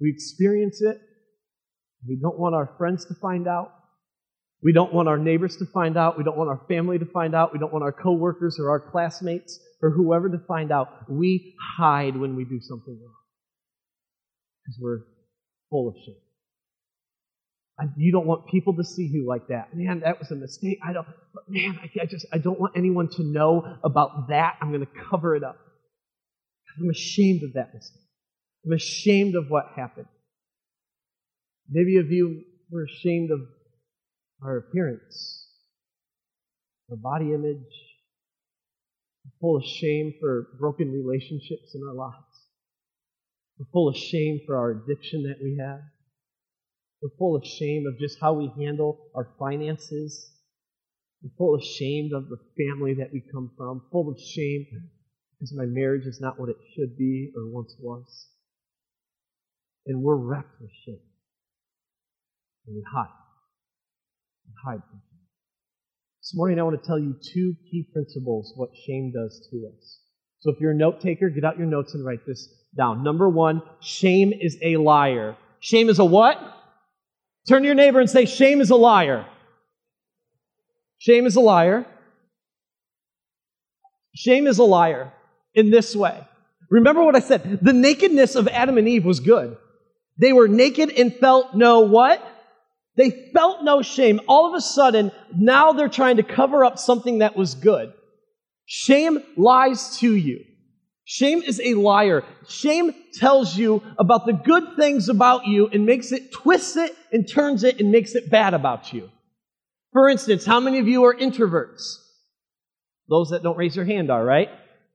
We 0.00 0.10
experience 0.10 0.80
it 0.82 1.00
we 2.06 2.16
don't 2.16 2.38
want 2.38 2.54
our 2.54 2.70
friends 2.78 3.04
to 3.06 3.14
find 3.14 3.48
out. 3.48 3.72
We 4.62 4.72
don't 4.72 4.92
want 4.92 5.08
our 5.08 5.18
neighbors 5.18 5.56
to 5.58 5.66
find 5.66 5.96
out. 5.96 6.16
We 6.16 6.24
don't 6.24 6.36
want 6.36 6.48
our 6.50 6.60
family 6.66 6.98
to 6.98 7.04
find 7.04 7.34
out. 7.34 7.52
We 7.52 7.58
don't 7.58 7.72
want 7.72 7.84
our 7.84 7.92
coworkers 7.92 8.58
or 8.58 8.70
our 8.70 8.80
classmates 8.80 9.60
or 9.82 9.90
whoever 9.90 10.28
to 10.30 10.38
find 10.38 10.72
out. 10.72 10.88
We 11.08 11.54
hide 11.78 12.16
when 12.16 12.36
we 12.36 12.44
do 12.44 12.60
something 12.60 12.98
wrong 13.00 13.14
because 14.64 14.78
we're 14.80 15.00
full 15.70 15.88
of 15.88 15.94
shame. 16.04 16.14
you 17.96 18.12
don't 18.12 18.26
want 18.26 18.46
people 18.46 18.74
to 18.76 18.84
see 18.84 19.04
you 19.04 19.26
like 19.28 19.48
that. 19.48 19.76
Man, 19.76 20.00
that 20.00 20.18
was 20.18 20.30
a 20.30 20.36
mistake. 20.36 20.78
I 20.82 20.92
don't, 20.94 21.06
but 21.34 21.44
man, 21.48 21.78
I, 21.82 22.02
I 22.02 22.06
just, 22.06 22.26
I 22.32 22.38
don't 22.38 22.58
want 22.58 22.72
anyone 22.76 23.08
to 23.16 23.22
know 23.22 23.76
about 23.84 24.28
that. 24.28 24.56
I'm 24.62 24.72
going 24.72 24.86
to 24.86 24.92
cover 25.10 25.36
it 25.36 25.44
up. 25.44 25.58
I'm 26.80 26.90
ashamed 26.90 27.42
of 27.42 27.52
that 27.54 27.74
mistake. 27.74 28.02
I'm 28.64 28.72
ashamed 28.72 29.34
of 29.36 29.46
what 29.48 29.66
happened. 29.76 30.06
Maybe 31.68 31.98
of 31.98 32.10
you 32.10 32.42
were 32.70 32.84
ashamed 32.84 33.30
of 33.30 33.40
our 34.42 34.58
appearance, 34.58 35.48
our 36.90 36.96
body 36.96 37.32
image, 37.32 37.64
we're 39.24 39.40
full 39.40 39.56
of 39.56 39.64
shame 39.64 40.14
for 40.20 40.48
broken 40.58 40.92
relationships 40.92 41.74
in 41.74 41.82
our 41.82 41.94
lives. 41.94 42.14
We're 43.58 43.66
full 43.72 43.88
of 43.88 43.96
shame 43.96 44.40
for 44.46 44.56
our 44.56 44.70
addiction 44.70 45.22
that 45.24 45.38
we 45.42 45.58
have. 45.60 45.80
We're 47.02 47.16
full 47.18 47.36
of 47.36 47.44
shame 47.44 47.86
of 47.86 47.98
just 47.98 48.18
how 48.20 48.34
we 48.34 48.52
handle 48.58 48.98
our 49.14 49.28
finances. 49.38 50.30
We're 51.22 51.36
full 51.36 51.54
of 51.54 51.62
shame 51.62 52.10
of 52.14 52.28
the 52.28 52.38
family 52.56 52.94
that 52.94 53.12
we 53.12 53.22
come 53.32 53.50
from, 53.56 53.82
full 53.90 54.10
of 54.10 54.18
shame 54.20 54.66
because 55.38 55.54
my 55.54 55.66
marriage 55.66 56.06
is 56.06 56.20
not 56.20 56.38
what 56.38 56.48
it 56.48 56.56
should 56.74 56.96
be 56.96 57.32
or 57.36 57.46
once 57.50 57.74
was. 57.80 58.28
And 59.86 60.02
we're 60.02 60.16
wrecked 60.16 60.60
with 60.60 60.70
shame. 60.84 61.00
And 62.66 62.76
we 62.76 62.82
hide. 62.92 63.25
We 64.46 64.52
hide 64.64 64.82
from. 64.88 65.00
This 66.22 66.34
morning 66.34 66.58
I 66.58 66.62
want 66.62 66.80
to 66.80 66.86
tell 66.86 66.98
you 66.98 67.14
two 67.32 67.54
key 67.70 67.86
principles 67.92 68.52
what 68.56 68.70
shame 68.86 69.12
does 69.12 69.46
to 69.50 69.70
us. 69.74 70.00
So 70.40 70.50
if 70.50 70.60
you're 70.60 70.72
a 70.72 70.74
note 70.74 71.00
taker, 71.00 71.28
get 71.28 71.44
out 71.44 71.58
your 71.58 71.66
notes 71.66 71.94
and 71.94 72.04
write 72.04 72.26
this 72.26 72.48
down. 72.76 73.02
Number 73.02 73.28
one, 73.28 73.62
shame 73.80 74.32
is 74.32 74.56
a 74.62 74.76
liar. 74.76 75.36
Shame 75.60 75.88
is 75.88 75.98
a 75.98 76.04
what? 76.04 76.38
Turn 77.48 77.62
to 77.62 77.66
your 77.66 77.74
neighbor 77.74 78.00
and 78.00 78.10
say, 78.10 78.26
Shame 78.26 78.60
is 78.60 78.70
a 78.70 78.76
liar. 78.76 79.26
Shame 80.98 81.26
is 81.26 81.36
a 81.36 81.40
liar. 81.40 81.86
Shame 84.14 84.46
is 84.46 84.58
a 84.58 84.64
liar 84.64 85.12
in 85.54 85.70
this 85.70 85.94
way. 85.94 86.26
Remember 86.70 87.04
what 87.04 87.14
I 87.14 87.20
said. 87.20 87.60
The 87.62 87.72
nakedness 87.72 88.34
of 88.34 88.48
Adam 88.48 88.78
and 88.78 88.88
Eve 88.88 89.04
was 89.04 89.20
good. 89.20 89.56
They 90.18 90.32
were 90.32 90.48
naked 90.48 90.90
and 90.90 91.14
felt 91.14 91.54
no 91.54 91.80
what? 91.80 92.20
They 92.96 93.30
felt 93.32 93.62
no 93.62 93.82
shame. 93.82 94.20
All 94.26 94.48
of 94.48 94.54
a 94.54 94.60
sudden, 94.60 95.12
now 95.34 95.72
they're 95.72 95.88
trying 95.88 96.16
to 96.16 96.22
cover 96.22 96.64
up 96.64 96.78
something 96.78 97.18
that 97.18 97.36
was 97.36 97.54
good. 97.54 97.92
Shame 98.64 99.22
lies 99.36 99.98
to 99.98 100.14
you. 100.14 100.44
Shame 101.04 101.42
is 101.42 101.60
a 101.62 101.74
liar. 101.74 102.24
Shame 102.48 102.92
tells 103.14 103.56
you 103.56 103.80
about 103.96 104.26
the 104.26 104.32
good 104.32 104.76
things 104.76 105.08
about 105.08 105.46
you 105.46 105.68
and 105.68 105.86
makes 105.86 106.10
it, 106.10 106.32
twists 106.32 106.76
it 106.76 106.96
and 107.12 107.28
turns 107.28 107.62
it 107.62 107.80
and 107.80 107.92
makes 107.92 108.14
it 108.16 108.28
bad 108.28 108.54
about 108.54 108.92
you. 108.92 109.10
For 109.92 110.08
instance, 110.08 110.44
how 110.44 110.58
many 110.58 110.78
of 110.80 110.88
you 110.88 111.04
are 111.04 111.14
introverts? 111.14 111.98
Those 113.08 113.30
that 113.30 113.44
don't 113.44 113.56
raise 113.56 113.76
your 113.76 113.84
hand 113.84 114.10
are, 114.10 114.24
right? 114.24 114.48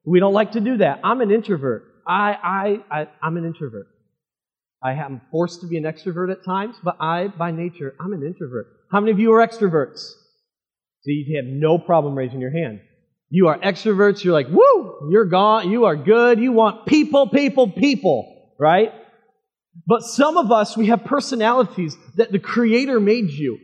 We 0.06 0.20
don't 0.20 0.34
like 0.34 0.54
to 0.54 0.60
do 0.60 0.78
that. 0.78 1.00
I'm 1.04 1.22
an 1.22 1.32
introvert. 1.32 1.86
I, 2.06 2.82
I, 2.92 3.00
I, 3.00 3.08
I'm 3.22 3.38
an 3.38 3.46
introvert. 3.46 3.88
I 4.84 4.94
am 4.94 5.22
forced 5.30 5.62
to 5.62 5.67
be 5.67 5.78
an 5.78 5.84
extrovert 5.84 6.32
at 6.32 6.44
times, 6.44 6.76
but 6.84 6.98
I, 7.00 7.28
by 7.28 7.52
nature, 7.52 7.94
I'm 8.00 8.13
an 8.13 8.24
introvert. 8.24 8.67
How 8.91 9.00
many 9.00 9.12
of 9.12 9.20
you 9.20 9.34
are 9.34 9.46
extroverts? 9.46 10.00
So 10.00 11.08
you 11.08 11.38
have 11.38 11.46
no 11.46 11.78
problem 11.78 12.15
raising 12.15 12.41
your 12.41 12.52
hand. 12.52 12.82
You 13.30 13.48
are 13.48 13.60
extroverts. 13.60 14.24
You're 14.24 14.34
like, 14.34 14.50
woo, 14.50 15.10
you're 15.12 15.26
gone. 15.26 15.72
You 15.72 15.86
are 15.86 15.96
good. 15.96 16.39
You 16.39 16.52
want 16.52 16.86
people, 16.86 17.30
people, 17.30 17.72
people, 17.72 18.54
right? 18.60 18.91
But 19.88 20.02
some 20.02 20.38
of 20.38 20.52
us, 20.52 20.76
we 20.76 20.88
have 20.88 21.06
personalities 21.06 21.96
that 22.17 22.32
the 22.32 22.39
Creator 22.39 23.00
made 23.00 23.30
you. 23.30 23.60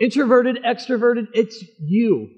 Introverted, 0.00 0.58
extroverted, 0.64 1.26
it's 1.34 1.62
you. 1.78 2.30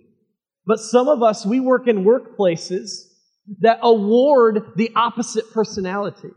But 0.67 0.79
some 0.79 1.09
of 1.09 1.23
us, 1.23 1.47
we 1.47 1.61
work 1.61 1.87
in 1.87 2.05
workplaces 2.05 3.05
that 3.61 3.79
award 3.83 4.73
the 4.77 4.91
opposite 4.97 5.53
personality. 5.53 6.31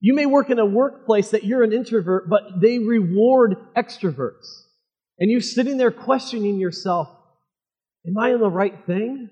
You 0.00 0.14
may 0.14 0.26
work 0.26 0.50
in 0.50 0.58
a 0.58 0.66
workplace 0.66 1.30
that 1.30 1.44
you're 1.44 1.64
an 1.64 1.72
introvert, 1.72 2.28
but 2.28 2.60
they 2.60 2.78
reward 2.78 3.56
extroverts. 3.76 4.62
And 5.18 5.30
you're 5.30 5.40
sitting 5.40 5.76
there 5.76 5.90
questioning 5.90 6.58
yourself, 6.58 7.08
am 8.06 8.16
I 8.16 8.32
in 8.32 8.40
the 8.40 8.48
right 8.48 8.86
thing? 8.86 9.30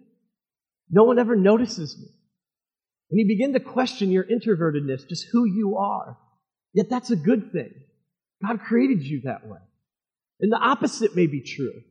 No 0.90 1.04
one 1.04 1.18
ever 1.18 1.36
notices 1.36 1.96
me. 1.96 2.08
And 3.10 3.20
you 3.20 3.26
begin 3.26 3.52
to 3.52 3.60
question 3.60 4.10
your 4.10 4.24
introvertedness, 4.24 5.08
just 5.08 5.26
who 5.30 5.44
you 5.44 5.76
are. 5.76 6.18
Yet 6.72 6.90
that's 6.90 7.10
a 7.10 7.16
good 7.16 7.52
thing. 7.52 7.72
God 8.44 8.60
created 8.60 9.02
you 9.04 9.22
that 9.22 9.46
way. 9.46 9.60
And 10.40 10.52
the 10.52 10.58
opposite 10.58 11.14
may 11.14 11.26
be 11.26 11.40
true. 11.40 11.82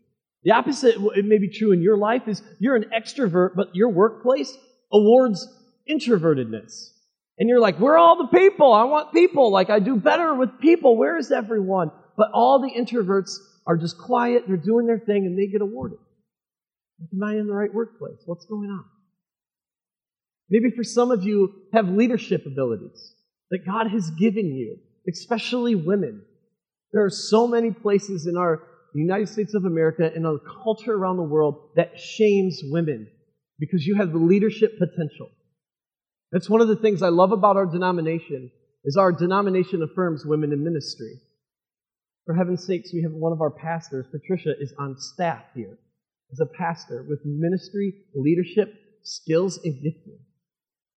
The 0.43 0.51
opposite, 0.51 0.97
it 1.15 1.25
may 1.25 1.39
be 1.39 1.49
true 1.49 1.71
in 1.71 1.81
your 1.81 1.97
life, 1.97 2.27
is 2.27 2.43
you're 2.59 2.75
an 2.75 2.91
extrovert, 2.95 3.55
but 3.55 3.75
your 3.75 3.89
workplace 3.89 4.55
awards 4.91 5.47
introvertedness. 5.89 6.91
And 7.37 7.49
you're 7.49 7.59
like, 7.59 7.77
where 7.79 7.93
are 7.93 7.97
all 7.97 8.17
the 8.17 8.37
people? 8.37 8.71
I 8.71 8.83
want 8.83 9.13
people. 9.13 9.51
Like, 9.51 9.69
I 9.69 9.79
do 9.79 9.97
better 9.97 10.33
with 10.33 10.59
people. 10.59 10.97
Where 10.97 11.17
is 11.17 11.31
everyone? 11.31 11.91
But 12.15 12.29
all 12.33 12.61
the 12.61 12.71
introverts 12.79 13.31
are 13.67 13.77
just 13.77 13.97
quiet, 13.97 14.43
they're 14.47 14.57
doing 14.57 14.85
their 14.85 14.99
thing, 14.99 15.25
and 15.25 15.37
they 15.37 15.47
get 15.47 15.61
awarded. 15.61 15.97
Am 17.01 17.23
I 17.23 17.33
in 17.33 17.47
the 17.47 17.53
right 17.53 17.73
workplace? 17.73 18.21
What's 18.25 18.45
going 18.45 18.69
on? 18.69 18.85
Maybe 20.49 20.69
for 20.75 20.83
some 20.83 21.11
of 21.11 21.23
you 21.23 21.53
have 21.73 21.89
leadership 21.89 22.45
abilities 22.45 23.15
that 23.49 23.65
God 23.65 23.87
has 23.87 24.11
given 24.11 24.45
you, 24.45 24.77
especially 25.09 25.75
women. 25.75 26.21
There 26.93 27.03
are 27.03 27.09
so 27.09 27.47
many 27.47 27.71
places 27.71 28.27
in 28.27 28.37
our 28.37 28.61
United 28.93 29.27
States 29.27 29.53
of 29.53 29.65
America 29.65 30.09
and 30.13 30.25
our 30.25 30.39
culture 30.63 30.93
around 30.93 31.17
the 31.17 31.23
world 31.23 31.71
that 31.75 31.99
shames 31.99 32.61
women 32.63 33.07
because 33.59 33.85
you 33.85 33.95
have 33.95 34.11
the 34.11 34.19
leadership 34.19 34.77
potential. 34.79 35.29
That's 36.35 36.49
one 36.49 36.59
of 36.59 36.67
the 36.67 36.75
things 36.75 37.01
I 37.01 37.07
love 37.07 37.31
about 37.31 37.55
our 37.55 37.65
denomination 37.65 38.51
is 38.83 38.97
our 38.97 39.13
denomination 39.13 39.81
affirms 39.81 40.25
women 40.25 40.51
in 40.51 40.65
ministry. 40.65 41.13
For 42.25 42.35
heaven's 42.35 42.67
sakes, 42.67 42.91
we 42.93 43.03
have 43.03 43.13
one 43.13 43.31
of 43.31 43.39
our 43.39 43.51
pastors, 43.51 44.05
Patricia, 44.11 44.51
is 44.59 44.73
on 44.77 44.97
staff 44.97 45.43
here 45.55 45.77
as 46.33 46.41
a 46.41 46.45
pastor 46.45 47.05
with 47.07 47.21
ministry, 47.23 47.93
leadership, 48.13 48.67
skills, 49.01 49.61
and 49.63 49.75
gifting. 49.75 50.19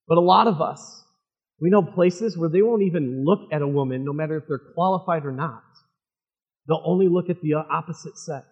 But 0.09 0.19
a 0.19 0.23
lot 0.23 0.49
of 0.49 0.61
us, 0.61 1.05
we 1.61 1.71
know 1.71 1.83
places 1.83 2.37
where 2.37 2.49
they 2.49 2.63
won't 2.63 2.83
even 2.83 3.25
look 3.25 3.43
at 3.53 3.63
a 3.63 3.69
woman, 3.69 4.05
no 4.05 4.13
matter 4.13 4.39
if 4.39 4.49
they're 4.49 4.73
qualified 4.75 5.25
or 5.25 5.31
not. 5.31 5.63
They'll 6.67 6.83
only 6.85 7.07
look 7.07 7.31
at 7.31 7.43
the 7.43 7.55
opposite 7.55 8.19
sex. 8.19 8.45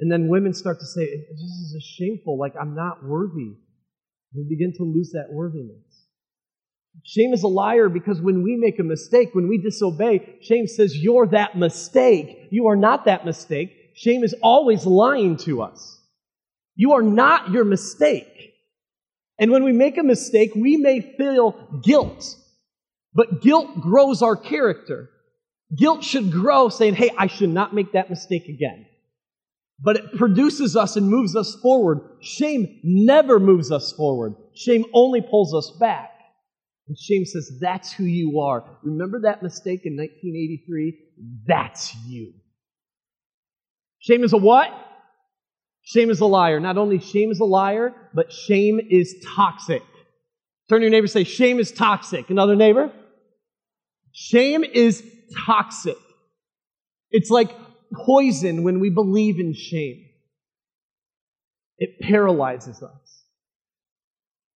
And 0.00 0.12
then 0.12 0.28
women 0.28 0.52
start 0.52 0.80
to 0.80 0.86
say, 0.86 1.06
This 1.30 1.40
is 1.40 1.94
shameful, 1.98 2.38
like 2.38 2.52
I'm 2.60 2.74
not 2.74 3.02
worthy. 3.02 3.54
We 4.34 4.44
begin 4.48 4.72
to 4.76 4.82
lose 4.82 5.12
that 5.12 5.32
worthiness. 5.32 5.82
Shame 7.04 7.32
is 7.32 7.42
a 7.42 7.48
liar 7.48 7.88
because 7.88 8.20
when 8.20 8.42
we 8.42 8.56
make 8.56 8.78
a 8.78 8.82
mistake, 8.82 9.34
when 9.34 9.48
we 9.48 9.58
disobey, 9.58 10.38
shame 10.40 10.66
says, 10.66 10.96
You're 10.96 11.26
that 11.28 11.56
mistake. 11.56 12.48
You 12.50 12.68
are 12.68 12.76
not 12.76 13.04
that 13.04 13.24
mistake. 13.24 13.70
Shame 13.94 14.24
is 14.24 14.34
always 14.42 14.86
lying 14.86 15.36
to 15.38 15.62
us. 15.62 16.00
You 16.74 16.92
are 16.92 17.02
not 17.02 17.50
your 17.50 17.64
mistake. 17.64 18.54
And 19.38 19.50
when 19.50 19.64
we 19.64 19.72
make 19.72 19.98
a 19.98 20.02
mistake, 20.02 20.52
we 20.54 20.76
may 20.76 21.14
feel 21.16 21.80
guilt, 21.82 22.36
but 23.14 23.42
guilt 23.42 23.80
grows 23.80 24.22
our 24.22 24.36
character. 24.36 25.10
Guilt 25.76 26.04
should 26.04 26.30
grow 26.30 26.68
saying, 26.68 26.94
Hey, 26.94 27.10
I 27.16 27.26
should 27.26 27.50
not 27.50 27.74
make 27.74 27.92
that 27.92 28.10
mistake 28.10 28.48
again. 28.48 28.86
But 29.78 29.96
it 29.96 30.12
produces 30.16 30.76
us 30.76 30.96
and 30.96 31.08
moves 31.08 31.36
us 31.36 31.54
forward. 31.62 32.00
Shame 32.20 32.80
never 32.82 33.38
moves 33.38 33.70
us 33.70 33.92
forward. 33.92 34.34
Shame 34.54 34.84
only 34.94 35.20
pulls 35.20 35.54
us 35.54 35.76
back. 35.78 36.10
And 36.88 36.96
shame 36.98 37.24
says, 37.24 37.58
That's 37.60 37.92
who 37.92 38.04
you 38.04 38.40
are. 38.40 38.64
Remember 38.82 39.20
that 39.22 39.42
mistake 39.42 39.82
in 39.84 39.96
1983? 39.96 40.98
That's 41.46 41.94
you. 42.06 42.32
Shame 43.98 44.24
is 44.24 44.32
a 44.32 44.38
what? 44.38 44.70
Shame 45.82 46.10
is 46.10 46.20
a 46.20 46.26
liar. 46.26 46.58
Not 46.58 46.78
only 46.78 46.98
shame 46.98 47.30
is 47.30 47.40
a 47.40 47.44
liar, 47.44 47.92
but 48.14 48.32
shame 48.32 48.80
is 48.90 49.14
toxic. 49.36 49.82
Turn 50.68 50.80
to 50.80 50.84
your 50.84 50.90
neighbor 50.90 51.06
say, 51.06 51.24
Shame 51.24 51.58
is 51.58 51.70
toxic. 51.70 52.30
Another 52.30 52.56
neighbor? 52.56 52.92
Shame 54.12 54.64
is 54.64 55.04
toxic. 55.44 55.96
It's 57.10 57.30
like 57.30 57.50
poison 57.92 58.62
when 58.62 58.80
we 58.80 58.90
believe 58.90 59.38
in 59.38 59.54
shame. 59.54 60.06
It 61.78 62.00
paralyzes 62.00 62.82
us. 62.82 63.24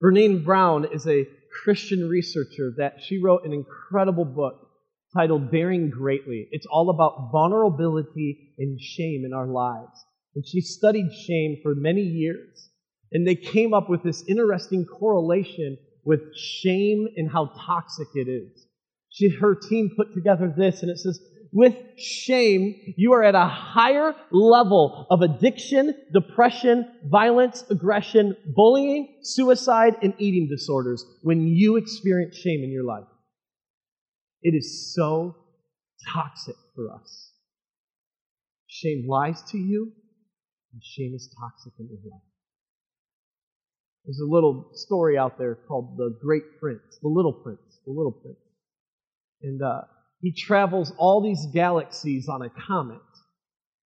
Brené 0.03 0.43
Brown 0.43 0.87
is 0.93 1.07
a 1.07 1.27
Christian 1.63 2.09
researcher 2.09 2.73
that 2.79 3.03
she 3.03 3.23
wrote 3.23 3.45
an 3.45 3.53
incredible 3.53 4.25
book 4.25 4.69
titled 5.15 5.51
Daring 5.51 5.91
Greatly. 5.91 6.49
It's 6.53 6.67
all 6.71 6.89
about 6.89 7.31
vulnerability 7.33 8.55
and 8.59 8.81
shame 8.81 9.25
in 9.25 9.33
our 9.35 9.47
lives. 9.47 10.05
And 10.35 10.47
she 10.47 10.61
studied 10.61 11.13
shame 11.13 11.59
for 11.63 11.75
many 11.75 12.03
years. 12.03 12.71
And 13.13 13.27
they 13.27 13.35
came 13.35 13.75
up 13.75 13.91
with 13.91 14.03
this 14.03 14.25
interesting 14.29 14.87
correlation 14.87 15.77
with 16.05 16.35
shame 16.37 17.09
and 17.17 17.31
how 17.31 17.47
toxic 17.67 18.09
it 18.15 18.29
is. 18.29 18.67
She, 19.11 19.29
her 19.29 19.57
team 19.57 19.91
put 19.97 20.15
together 20.15 20.53
this, 20.57 20.83
and 20.83 20.91
it 20.91 20.99
says 20.99 21.21
with 21.53 21.75
shame, 21.99 22.95
you 22.97 23.13
are 23.13 23.23
at 23.23 23.35
a 23.35 23.47
higher 23.47 24.15
level 24.31 25.07
of 25.11 25.23
addiction, 25.23 25.95
depression, 26.13 26.89
violence, 27.07 27.65
aggression, 27.71 28.37
bullying, 28.55 29.17
suicide, 29.23 29.97
and 30.03 30.15
eating 30.19 30.49
disorders 30.49 31.05
when 31.23 31.49
you 31.49 31.77
experience 31.77 32.37
shame 32.37 32.63
in 32.63 32.71
your 32.71 32.85
life. 32.85 33.05
It 34.43 34.55
is 34.55 34.95
so 34.95 35.37
toxic 36.13 36.55
for 36.75 36.93
us. 36.95 37.33
Shame 38.67 39.07
lies 39.09 39.43
to 39.51 39.59
you, 39.59 39.93
and 40.73 40.83
shame 40.83 41.13
is 41.15 41.35
toxic 41.41 41.73
in 41.81 41.89
your 41.89 42.13
life. 42.13 42.23
There's 44.05 44.21
a 44.21 44.33
little 44.33 44.71
story 44.75 45.19
out 45.19 45.37
there 45.37 45.57
called 45.69 45.97
The 45.99 46.17
Great 46.23 46.59
Prince, 46.61 46.99
The 47.03 47.09
Little 47.09 47.33
Prince, 47.33 47.81
The 47.85 47.93
Little 47.93 48.13
Prince. 48.13 48.39
And 49.43 49.61
uh, 49.63 49.83
he 50.21 50.33
travels 50.33 50.93
all 50.99 51.23
these 51.23 51.47
galaxies 51.53 52.29
on 52.29 52.43
a 52.43 52.51
comet. 52.51 53.01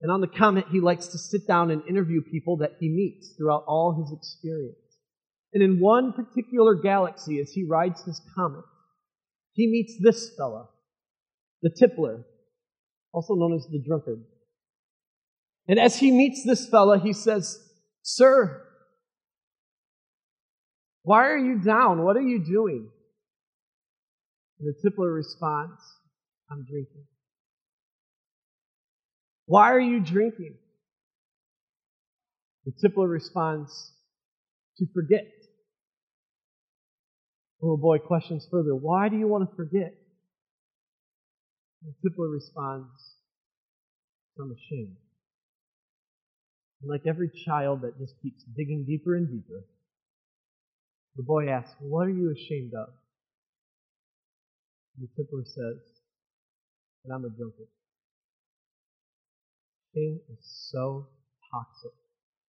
And 0.03 0.11
on 0.11 0.21
the 0.21 0.27
comet, 0.27 0.67
he 0.71 0.81
likes 0.81 1.07
to 1.09 1.19
sit 1.19 1.47
down 1.47 1.71
and 1.71 1.83
interview 1.89 2.21
people 2.23 2.59
that 2.59 2.73
he 2.81 2.89
meets 2.89 3.35
throughout 3.37 3.65
all 3.67 3.95
his 4.03 4.13
experience. 4.17 4.77
And 5.53 5.63
in 5.63 5.81
one 5.81 6.13
particular 6.13 6.75
galaxy, 6.75 7.39
as 7.41 7.51
he 7.53 7.65
rides 7.65 8.03
his 8.05 8.21
comet, 8.35 8.65
he 9.53 9.69
meets 9.69 9.95
this 10.03 10.33
fella, 10.37 10.67
the 11.63 11.71
tippler, 11.71 12.25
also 13.13 13.35
known 13.35 13.55
as 13.55 13.67
the 13.71 13.83
drunkard. 13.87 14.25
And 15.69 15.79
as 15.79 15.97
he 15.97 16.11
meets 16.11 16.45
this 16.45 16.69
fella, 16.69 16.99
he 16.99 17.13
says, 17.13 17.59
Sir, 18.03 18.63
why 21.03 21.29
are 21.29 21.39
you 21.39 21.61
down? 21.61 22.03
What 22.03 22.17
are 22.17 22.23
you 22.23 22.45
doing? 22.45 22.91
And 24.59 24.69
the 24.69 24.91
tippler 24.91 25.13
responds, 25.13 25.81
I'm 26.55 26.65
drinking. 26.71 27.05
Why 29.47 29.73
are 29.73 29.81
you 29.81 29.99
drinking? 29.99 30.55
The 32.65 32.73
tippler 32.81 33.09
responds, 33.09 33.91
To 34.79 34.87
forget. 34.95 35.27
The 37.61 37.67
little 37.67 37.77
boy 37.77 37.99
questions 37.99 38.47
further, 38.51 38.75
Why 38.75 39.09
do 39.09 39.19
you 39.19 39.27
want 39.27 39.51
to 39.51 39.57
forget? 39.57 39.95
The 41.83 42.09
tippler 42.09 42.31
responds, 42.31 43.17
I'm 44.41 44.53
ashamed. 44.53 44.97
And 46.83 46.91
like 46.91 47.03
every 47.07 47.31
child 47.45 47.83
that 47.83 47.99
just 47.99 48.15
keeps 48.23 48.45
digging 48.57 48.85
deeper 48.87 49.17
and 49.17 49.29
deeper, 49.29 49.65
the 51.17 51.25
boy 51.25 51.49
asks, 51.49 51.75
What 51.81 52.07
are 52.07 52.11
you 52.11 52.31
ashamed 52.31 52.75
of? 52.75 52.89
And 54.97 55.09
the 55.09 55.23
tippler 55.23 55.45
says, 55.45 55.94
That 57.05 57.15
I'm 57.15 57.25
a 57.25 57.29
drunkard. 57.29 57.69
Shame 59.95 60.21
is 60.31 60.71
so 60.71 61.07
toxic. 61.53 61.93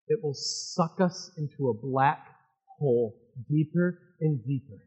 It 0.07 0.23
will 0.23 0.33
suck 0.33 1.01
us 1.01 1.31
into 1.37 1.69
a 1.69 1.73
black 1.73 2.25
hole 2.79 3.15
deeper 3.49 3.99
and 4.21 4.43
deeper. 4.45 4.81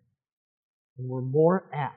And 0.97 1.09
we're 1.09 1.23
more 1.23 1.69
apt 1.73 1.95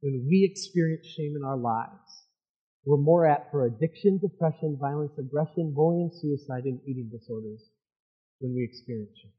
when 0.00 0.26
we 0.28 0.44
experience 0.44 1.06
shame 1.06 1.34
in 1.36 1.44
our 1.44 1.56
lives. 1.56 2.24
We're 2.84 2.98
more 2.98 3.26
apt 3.26 3.50
for 3.50 3.66
addiction, 3.66 4.18
depression, 4.18 4.76
violence, 4.78 5.12
aggression, 5.18 5.72
bullying, 5.74 6.10
suicide, 6.12 6.64
and 6.64 6.80
eating 6.86 7.10
disorders 7.10 7.62
when 8.40 8.54
we 8.54 8.62
experience 8.62 9.10
shame. 9.20 9.32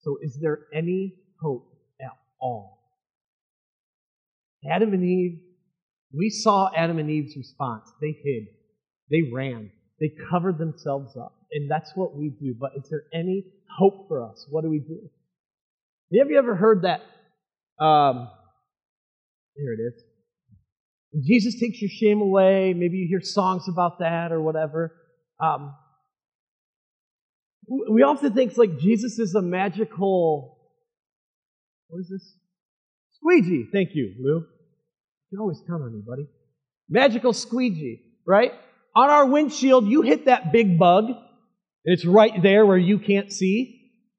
So, 0.00 0.16
is 0.22 0.38
there 0.40 0.60
any 0.72 1.14
hope 1.40 1.68
at 2.00 2.16
all? 2.40 2.75
Adam 4.70 4.92
and 4.92 5.04
Eve, 5.04 5.38
we 6.12 6.30
saw 6.30 6.70
Adam 6.76 6.98
and 6.98 7.10
Eve's 7.10 7.36
response. 7.36 7.90
They 8.00 8.16
hid, 8.22 8.46
they 9.10 9.30
ran, 9.32 9.70
they 10.00 10.10
covered 10.30 10.58
themselves 10.58 11.16
up. 11.16 11.32
And 11.52 11.70
that's 11.70 11.92
what 11.94 12.16
we 12.16 12.30
do. 12.30 12.54
But 12.58 12.72
is 12.76 12.88
there 12.90 13.04
any 13.14 13.44
hope 13.78 14.08
for 14.08 14.28
us? 14.28 14.46
What 14.50 14.62
do 14.62 14.70
we 14.70 14.80
do? 14.80 15.08
Have 16.18 16.30
you 16.30 16.38
ever 16.38 16.54
heard 16.54 16.82
that? 16.82 17.00
Um, 17.84 18.28
here 19.56 19.72
it 19.72 19.80
is. 19.80 20.02
Jesus 21.26 21.58
takes 21.58 21.80
your 21.80 21.90
shame 21.90 22.20
away. 22.20 22.74
Maybe 22.74 22.98
you 22.98 23.06
hear 23.08 23.20
songs 23.20 23.68
about 23.68 24.00
that 24.00 24.32
or 24.32 24.40
whatever. 24.40 24.94
Um, 25.40 25.74
we 27.90 28.02
often 28.02 28.32
think 28.32 28.56
like 28.56 28.78
Jesus 28.78 29.18
is 29.18 29.34
a 29.34 29.42
magical. 29.42 30.58
What 31.88 32.00
is 32.00 32.08
this? 32.08 32.36
Squeegee. 33.12 33.66
Thank 33.72 33.90
you, 33.94 34.14
Lou. 34.20 34.44
You 35.30 35.40
always 35.40 35.60
count 35.66 35.82
on 35.82 35.92
me, 35.92 36.02
buddy. 36.06 36.26
Magical 36.88 37.32
squeegee, 37.32 38.00
right? 38.26 38.52
On 38.94 39.10
our 39.10 39.26
windshield, 39.26 39.86
you 39.86 40.02
hit 40.02 40.26
that 40.26 40.52
big 40.52 40.78
bug, 40.78 41.06
and 41.06 41.16
it's 41.84 42.04
right 42.04 42.42
there 42.42 42.64
where 42.64 42.78
you 42.78 42.98
can't 42.98 43.32
see. 43.32 43.72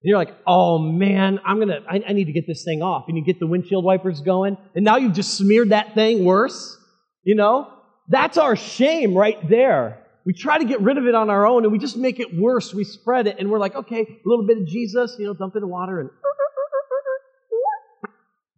And 0.04 0.10
you're 0.10 0.18
like, 0.18 0.36
oh 0.46 0.78
man, 0.80 1.40
I'm 1.46 1.60
gonna, 1.60 1.80
I, 1.90 2.04
I 2.08 2.14
need 2.14 2.26
to 2.26 2.34
get 2.34 2.46
this 2.46 2.64
thing 2.64 2.82
off. 2.82 3.06
And 3.08 3.18
you 3.18 3.24
get 3.24 3.40
the 3.40 3.48
windshield 3.48 3.84
wipers 3.84 4.22
going, 4.22 4.58
and 4.76 4.86
now 4.86 4.98
you've 4.98 5.14
just 5.14 5.36
smeared 5.38 5.70
that 5.70 5.96
thing 5.96 6.26
worse. 6.26 6.78
You 7.24 7.36
know? 7.36 7.74
That's 8.10 8.38
our 8.38 8.56
shame 8.56 9.14
right 9.14 9.38
there. 9.50 10.04
We 10.26 10.34
try 10.34 10.58
to 10.58 10.66
get 10.66 10.82
rid 10.82 10.98
of 10.98 11.06
it 11.06 11.16
on 11.16 11.30
our 11.30 11.46
own 11.46 11.64
and 11.64 11.72
we 11.72 11.80
just 11.80 11.98
make 11.98 12.20
it 12.20 12.36
worse. 12.36 12.74
We 12.74 12.84
spread 12.84 13.28
it 13.28 13.38
and 13.40 13.50
we're 13.50 13.60
like, 13.60 13.76
okay, 13.76 14.02
a 14.02 14.22
little 14.26 14.46
bit 14.46 14.58
of 14.58 14.68
Jesus, 14.68 15.16
you 15.20 15.26
know, 15.26 15.34
dump 15.34 15.56
it 15.56 15.60
in 15.60 15.70
water 15.70 16.00
and. 16.02 16.10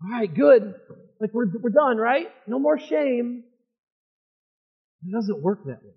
All 0.03 0.09
right, 0.11 0.33
good. 0.33 0.75
Like 1.19 1.33
we're, 1.33 1.47
we're 1.61 1.69
done, 1.69 1.97
right? 1.97 2.27
No 2.47 2.59
more 2.59 2.79
shame. 2.79 3.43
It 5.05 5.11
doesn't 5.11 5.41
work 5.41 5.65
that 5.65 5.83
way. 5.83 5.93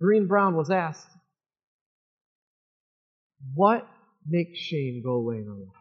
Brené 0.00 0.28
Brown 0.28 0.56
was 0.56 0.70
asked, 0.70 1.08
What 3.54 3.86
makes 4.26 4.58
shame 4.58 5.02
go 5.04 5.12
away 5.12 5.36
in 5.36 5.48
our 5.48 5.54
lives? 5.54 5.74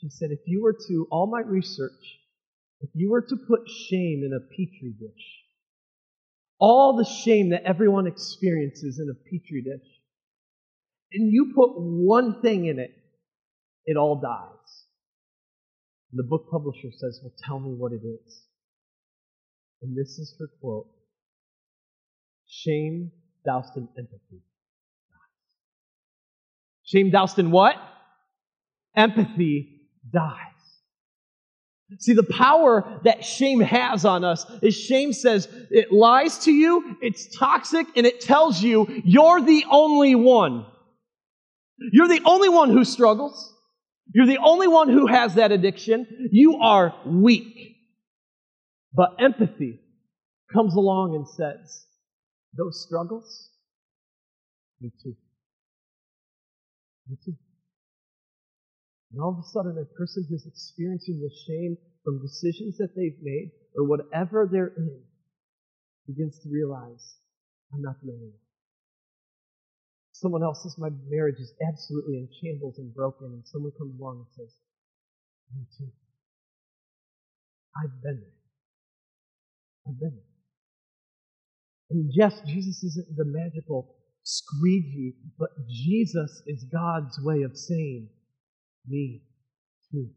She 0.00 0.10
said, 0.10 0.30
If 0.30 0.40
you 0.46 0.62
were 0.62 0.76
to, 0.88 1.06
all 1.10 1.26
my 1.26 1.40
research, 1.40 1.90
if 2.80 2.90
you 2.94 3.10
were 3.10 3.22
to 3.22 3.36
put 3.48 3.68
shame 3.68 4.22
in 4.24 4.32
a 4.32 4.40
petri 4.50 4.94
dish, 4.98 5.24
all 6.58 6.96
the 6.96 7.04
shame 7.04 7.50
that 7.50 7.64
everyone 7.64 8.06
experiences 8.06 8.98
in 8.98 9.08
a 9.10 9.14
petri 9.14 9.62
dish, 9.62 9.88
and 11.12 11.32
you 11.32 11.52
put 11.54 11.70
one 11.76 12.42
thing 12.42 12.66
in 12.66 12.78
it, 12.78 12.90
it 13.86 13.96
all 13.96 14.20
dies. 14.20 14.55
And 16.10 16.18
the 16.18 16.28
book 16.28 16.48
publisher 16.50 16.88
says, 16.96 17.20
Well, 17.22 17.32
tell 17.44 17.58
me 17.58 17.72
what 17.72 17.92
it 17.92 18.02
is. 18.04 18.42
And 19.82 19.96
this 19.96 20.18
is 20.18 20.34
her 20.38 20.48
quote 20.60 20.86
Shame 22.46 23.10
doused 23.44 23.76
in 23.76 23.88
empathy. 23.98 24.42
Shame 26.84 27.10
doused 27.10 27.38
in 27.38 27.50
what? 27.50 27.74
Empathy 28.94 29.80
dies. 30.12 30.46
See, 31.98 32.14
the 32.14 32.24
power 32.24 33.00
that 33.04 33.24
shame 33.24 33.60
has 33.60 34.04
on 34.04 34.24
us 34.24 34.44
is 34.60 34.76
shame 34.76 35.12
says 35.12 35.48
it 35.70 35.92
lies 35.92 36.38
to 36.40 36.52
you, 36.52 36.96
it's 37.00 37.36
toxic, 37.36 37.86
and 37.96 38.04
it 38.04 38.20
tells 38.20 38.60
you 38.60 39.02
you're 39.04 39.40
the 39.40 39.64
only 39.70 40.16
one. 40.16 40.66
You're 41.78 42.08
the 42.08 42.22
only 42.24 42.48
one 42.48 42.70
who 42.70 42.84
struggles. 42.84 43.55
You're 44.14 44.26
the 44.26 44.38
only 44.38 44.68
one 44.68 44.88
who 44.88 45.06
has 45.06 45.34
that 45.34 45.52
addiction. 45.52 46.28
You 46.30 46.58
are 46.58 46.94
weak. 47.04 47.76
But 48.92 49.16
empathy 49.18 49.80
comes 50.52 50.74
along 50.74 51.14
and 51.14 51.28
says, 51.28 51.84
those 52.56 52.82
struggles, 52.86 53.50
me 54.80 54.90
too. 55.02 55.14
Me 57.08 57.16
too. 57.24 57.34
And 59.12 59.20
all 59.20 59.32
of 59.32 59.38
a 59.38 59.48
sudden, 59.48 59.76
a 59.78 59.84
person 59.96 60.26
who's 60.28 60.46
experiencing 60.46 61.20
the 61.20 61.30
shame 61.46 61.76
from 62.04 62.22
decisions 62.22 62.78
that 62.78 62.94
they've 62.96 63.18
made 63.22 63.50
or 63.76 63.84
whatever 63.84 64.48
they're 64.50 64.72
in 64.76 65.02
begins 66.06 66.38
to 66.40 66.48
realize, 66.48 67.16
I'm 67.74 67.82
not 67.82 67.96
the 68.02 68.12
only 68.12 68.28
one. 68.28 68.45
Someone 70.20 70.42
else 70.42 70.62
says, 70.62 70.78
My 70.78 70.88
marriage 71.08 71.38
is 71.38 71.52
absolutely 71.68 72.16
in 72.16 72.28
shambles 72.40 72.78
and 72.78 72.94
broken, 72.94 73.26
and 73.26 73.42
someone 73.46 73.72
comes 73.78 73.98
along 74.00 74.24
and 74.24 74.26
says, 74.36 74.54
Me 75.54 75.64
too. 75.76 75.92
I've 77.76 78.02
been 78.02 78.20
there. 78.20 78.38
I've 79.86 80.00
been 80.00 80.14
there. 80.14 80.32
And 81.90 82.10
yes, 82.12 82.40
Jesus 82.46 82.82
isn't 82.82 83.16
the 83.16 83.24
magical 83.26 83.94
squeegee, 84.22 85.14
but 85.38 85.50
Jesus 85.68 86.42
is 86.46 86.64
God's 86.64 87.20
way 87.22 87.42
of 87.42 87.56
saying, 87.56 88.08
me 88.88 89.22
too. 89.90 90.08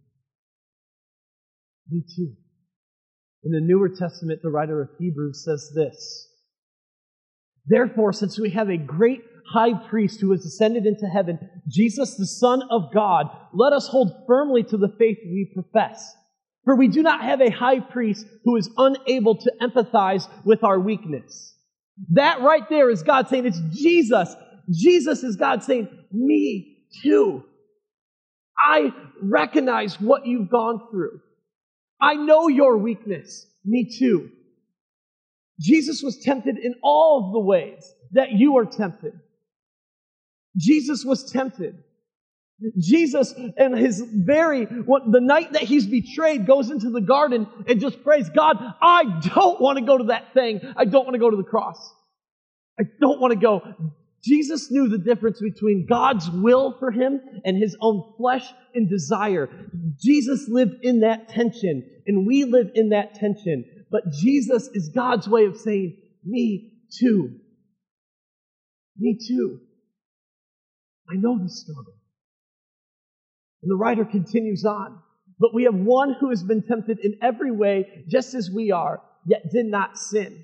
Me 1.89 2.03
too. 2.15 2.33
In 3.43 3.51
the 3.51 3.61
Newer 3.61 3.89
Testament, 3.89 4.41
the 4.41 4.49
writer 4.49 4.81
of 4.81 4.89
Hebrews 4.97 5.43
says 5.43 5.71
this 5.75 6.29
Therefore, 7.65 8.13
since 8.13 8.39
we 8.39 8.51
have 8.51 8.69
a 8.69 8.77
great 8.77 9.28
high 9.51 9.73
priest 9.89 10.19
who 10.21 10.31
has 10.31 10.45
ascended 10.45 10.85
into 10.85 11.07
heaven, 11.07 11.39
Jesus, 11.67 12.15
the 12.15 12.25
Son 12.25 12.61
of 12.69 12.93
God, 12.93 13.27
let 13.53 13.73
us 13.73 13.87
hold 13.87 14.23
firmly 14.27 14.63
to 14.63 14.77
the 14.77 14.93
faith 14.97 15.17
we 15.25 15.51
profess. 15.53 16.15
For 16.65 16.75
we 16.75 16.87
do 16.87 17.01
not 17.01 17.21
have 17.21 17.41
a 17.41 17.49
high 17.49 17.79
priest 17.79 18.25
who 18.43 18.55
is 18.55 18.69
unable 18.77 19.35
to 19.35 19.53
empathize 19.61 20.27
with 20.45 20.63
our 20.63 20.79
weakness. 20.79 21.55
That 22.11 22.41
right 22.41 22.67
there 22.69 22.89
is 22.89 23.03
God 23.03 23.27
saying 23.27 23.45
it's 23.45 23.61
Jesus. 23.71 24.33
Jesus 24.71 25.23
is 25.23 25.35
God 25.35 25.63
saying, 25.63 25.89
me 26.11 26.83
too. 27.01 27.43
I 28.57 28.93
recognize 29.21 29.99
what 29.99 30.25
you've 30.25 30.49
gone 30.49 30.81
through. 30.91 31.21
I 32.01 32.15
know 32.15 32.47
your 32.47 32.77
weakness. 32.77 33.47
Me 33.65 33.89
too. 33.97 34.29
Jesus 35.59 36.01
was 36.01 36.17
tempted 36.19 36.57
in 36.57 36.75
all 36.83 37.25
of 37.25 37.33
the 37.33 37.39
ways 37.39 37.93
that 38.11 38.31
you 38.31 38.57
are 38.57 38.65
tempted. 38.65 39.13
Jesus 40.57 41.05
was 41.05 41.31
tempted. 41.31 41.75
Jesus 42.77 43.33
and 43.57 43.77
his 43.77 44.01
very, 44.01 44.65
what, 44.65 45.09
the 45.09 45.21
night 45.21 45.53
that 45.53 45.61
he's 45.61 45.87
betrayed 45.87 46.45
goes 46.45 46.69
into 46.69 46.89
the 46.89 47.01
garden 47.01 47.47
and 47.67 47.79
just 47.79 48.03
prays, 48.03 48.29
God, 48.29 48.57
I 48.81 49.21
don't 49.33 49.61
want 49.61 49.79
to 49.79 49.85
go 49.85 49.97
to 49.97 50.05
that 50.05 50.33
thing. 50.33 50.59
I 50.75 50.85
don't 50.85 51.05
want 51.05 51.13
to 51.13 51.19
go 51.19 51.29
to 51.29 51.37
the 51.37 51.43
cross. 51.43 51.93
I 52.79 52.83
don't 52.99 53.21
want 53.21 53.33
to 53.33 53.39
go. 53.39 53.61
Jesus 54.23 54.69
knew 54.69 54.89
the 54.89 54.97
difference 54.97 55.39
between 55.41 55.85
God's 55.87 56.29
will 56.29 56.75
for 56.77 56.91
him 56.91 57.21
and 57.45 57.57
his 57.57 57.77
own 57.79 58.13
flesh 58.17 58.45
and 58.75 58.89
desire. 58.89 59.49
Jesus 59.97 60.47
lived 60.49 60.83
in 60.83 61.01
that 61.01 61.29
tension, 61.29 61.89
and 62.05 62.27
we 62.27 62.43
live 62.43 62.71
in 62.75 62.89
that 62.89 63.15
tension. 63.15 63.63
But 63.89 64.11
Jesus 64.11 64.69
is 64.73 64.89
God's 64.93 65.27
way 65.27 65.45
of 65.45 65.55
saying, 65.55 65.97
Me 66.25 66.73
too. 66.99 67.39
Me 68.97 69.17
too. 69.25 69.61
I 71.09 71.15
know 71.15 71.37
the 71.37 71.49
struggle. 71.49 71.95
And 73.61 73.71
the 73.71 73.75
writer 73.75 74.05
continues 74.05 74.65
on. 74.65 74.99
But 75.39 75.53
we 75.53 75.63
have 75.63 75.75
one 75.75 76.15
who 76.19 76.29
has 76.29 76.43
been 76.43 76.63
tempted 76.63 76.99
in 76.99 77.17
every 77.21 77.51
way, 77.51 78.03
just 78.07 78.33
as 78.33 78.51
we 78.51 78.71
are, 78.71 79.01
yet 79.25 79.51
did 79.51 79.65
not 79.65 79.97
sin. 79.97 80.43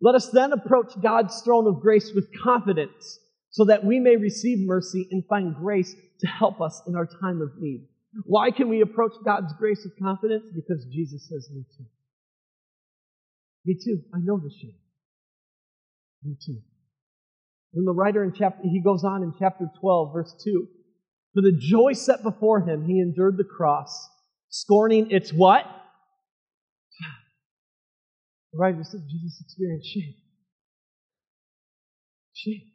Let 0.00 0.14
us 0.14 0.30
then 0.30 0.52
approach 0.52 0.92
God's 1.00 1.40
throne 1.42 1.66
of 1.66 1.80
grace 1.80 2.12
with 2.14 2.28
confidence 2.42 3.18
so 3.50 3.66
that 3.66 3.84
we 3.84 4.00
may 4.00 4.16
receive 4.16 4.66
mercy 4.66 5.08
and 5.10 5.24
find 5.26 5.54
grace 5.54 5.94
to 6.20 6.26
help 6.26 6.60
us 6.60 6.80
in 6.86 6.96
our 6.96 7.06
time 7.20 7.42
of 7.42 7.50
need. 7.60 7.86
Why 8.24 8.50
can 8.50 8.68
we 8.68 8.80
approach 8.80 9.12
God's 9.24 9.52
grace 9.58 9.82
with 9.84 9.98
confidence? 9.98 10.44
Because 10.54 10.86
Jesus 10.86 11.28
says, 11.28 11.48
Me 11.52 11.64
too. 11.76 11.84
Me 13.66 13.74
too. 13.74 14.02
I 14.14 14.18
know 14.20 14.38
the 14.38 14.50
shame. 14.50 14.74
Me 16.24 16.36
too. 16.44 16.60
Then 17.72 17.84
the 17.84 17.92
writer 17.92 18.24
in 18.24 18.32
chapter, 18.32 18.62
he 18.62 18.82
goes 18.82 19.04
on 19.04 19.22
in 19.22 19.32
chapter 19.38 19.66
12, 19.80 20.12
verse 20.12 20.34
2. 20.42 20.66
For 21.34 21.42
the 21.42 21.56
joy 21.56 21.92
set 21.92 22.22
before 22.22 22.60
him, 22.60 22.84
he 22.86 23.00
endured 23.00 23.36
the 23.36 23.44
cross, 23.44 24.08
scorning 24.48 25.10
its 25.10 25.32
what? 25.32 25.64
The 28.52 28.58
writer 28.58 28.82
says 28.82 29.02
Jesus 29.08 29.40
experienced 29.40 29.88
shame. 29.88 30.14
Shame. 32.34 32.72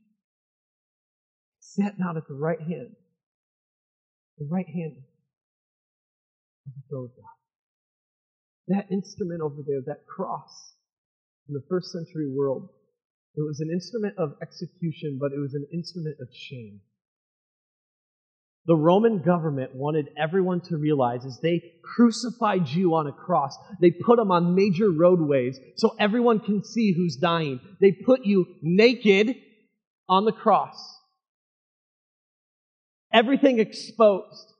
Sat 1.59 1.99
down 1.99 2.15
at 2.15 2.23
the 2.29 2.33
right 2.33 2.59
hand, 2.59 2.95
the 4.37 4.47
right 4.49 4.67
hand 4.67 4.95
of 6.65 6.73
the 6.73 6.81
throne 6.89 7.05
of 7.05 7.15
God. 7.17 7.35
That 8.67 8.91
instrument 8.91 9.41
over 9.41 9.61
there, 9.67 9.81
that 9.87 10.07
cross, 10.07 10.75
in 11.49 11.53
the 11.53 11.63
first 11.69 11.91
century 11.91 12.31
world, 12.33 12.69
it 13.37 13.41
was 13.41 13.59
an 13.59 13.69
instrument 13.71 14.15
of 14.17 14.35
execution, 14.41 15.17
but 15.19 15.31
it 15.31 15.39
was 15.39 15.53
an 15.53 15.67
instrument 15.73 16.17
of 16.21 16.27
shame. 16.33 16.81
The 18.67 18.75
Roman 18.75 19.21
government 19.21 19.75
wanted 19.75 20.09
everyone 20.17 20.61
to 20.61 20.77
realize 20.77 21.23
as 21.23 21.39
they 21.39 21.61
crucified 21.83 22.67
you 22.67 22.95
on 22.95 23.05
a 23.05 23.11
cross, 23.11 23.55
they 23.79 23.91
put 23.91 24.17
them 24.17 24.31
on 24.31 24.55
major 24.55 24.89
roadways 24.89 25.59
so 25.75 25.95
everyone 25.99 26.39
can 26.39 26.63
see 26.63 26.91
who's 26.91 27.15
dying. 27.15 27.59
They 27.79 27.91
put 27.91 28.25
you 28.25 28.47
naked 28.63 29.35
on 30.09 30.25
the 30.25 30.31
cross. 30.31 30.99
Everything 33.13 33.59
exposed. 33.59 34.54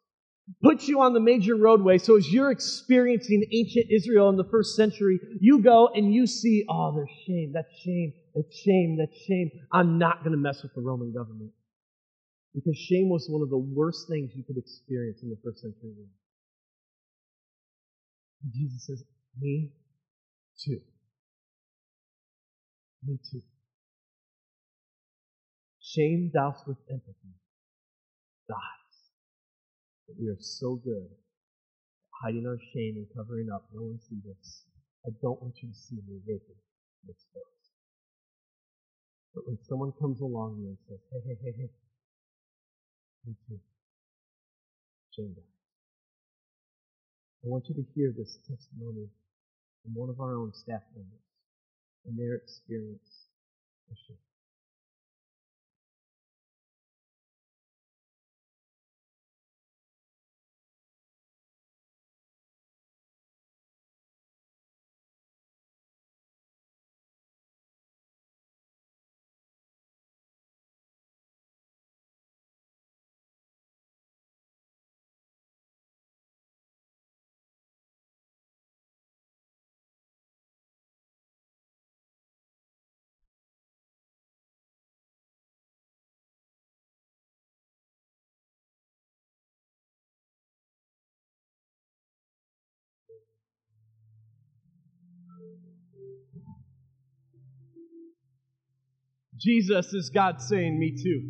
Put 0.61 0.83
you 0.83 1.01
on 1.01 1.13
the 1.13 1.19
major 1.19 1.55
roadway. 1.55 1.97
So 1.97 2.17
as 2.17 2.31
you're 2.31 2.51
experiencing 2.51 3.45
ancient 3.51 3.87
Israel 3.89 4.29
in 4.29 4.37
the 4.37 4.43
first 4.43 4.75
century, 4.75 5.19
you 5.39 5.59
go 5.59 5.89
and 5.93 6.13
you 6.13 6.27
see, 6.27 6.65
oh, 6.69 6.93
there's 6.93 7.09
shame. 7.25 7.51
That's 7.53 7.73
shame. 7.83 8.13
That's 8.35 8.55
shame. 8.59 8.97
That's 8.99 9.17
shame. 9.25 9.49
I'm 9.71 9.97
not 9.97 10.19
going 10.19 10.33
to 10.33 10.37
mess 10.37 10.61
with 10.61 10.73
the 10.75 10.81
Roman 10.81 11.11
government. 11.11 11.51
Because 12.53 12.77
shame 12.77 13.09
was 13.09 13.27
one 13.27 13.41
of 13.41 13.49
the 13.49 13.57
worst 13.57 14.07
things 14.07 14.31
you 14.35 14.43
could 14.43 14.57
experience 14.57 15.21
in 15.23 15.29
the 15.29 15.37
first 15.43 15.61
century. 15.61 15.93
Jesus 18.53 18.85
says, 18.85 19.03
Me 19.39 19.71
too. 20.63 20.79
Me 23.03 23.17
too. 23.31 23.41
Shame 25.81 26.31
doused 26.33 26.67
with 26.67 26.77
empathy 26.89 27.33
dies. 28.47 28.84
But 30.07 30.17
we 30.19 30.27
are 30.29 30.39
so 30.39 30.75
good 30.75 31.03
at 31.03 31.17
hiding 32.21 32.45
our 32.45 32.59
shame 32.73 32.95
and 32.97 33.07
covering 33.15 33.49
up. 33.49 33.65
No 33.73 33.83
one 33.83 33.99
see 33.99 34.21
this. 34.25 34.63
I 35.05 35.09
don't 35.21 35.41
want 35.41 35.55
you 35.61 35.69
to 35.69 35.75
see 35.75 35.97
me 36.07 36.21
naked 36.25 36.57
and 37.03 37.09
exposed. 37.09 37.69
But 39.33 39.47
when 39.47 39.57
someone 39.67 39.91
comes 39.99 40.21
along 40.21 40.63
and 40.63 40.77
says, 40.87 40.99
hey, 41.11 41.21
hey, 41.27 41.37
hey, 41.43 41.53
hey, 41.57 41.69
me 43.27 43.35
too. 43.47 43.59
Shame 45.15 45.33
dies. 45.33 45.55
I 47.43 47.47
want 47.47 47.65
you 47.69 47.75
to 47.75 47.85
hear 47.93 48.13
this 48.15 48.37
testimony 48.47 49.09
from 49.83 49.93
one 49.93 50.09
of 50.09 50.19
our 50.19 50.35
own 50.35 50.51
staff 50.53 50.81
members 50.95 51.25
and 52.05 52.17
their 52.17 52.35
experience 52.35 53.29
of 53.91 53.97
shame. 54.07 54.24
Jesus 99.39 99.93
is 99.93 100.09
God 100.09 100.41
saying, 100.41 100.79
Me 100.79 100.91
too. 100.91 101.21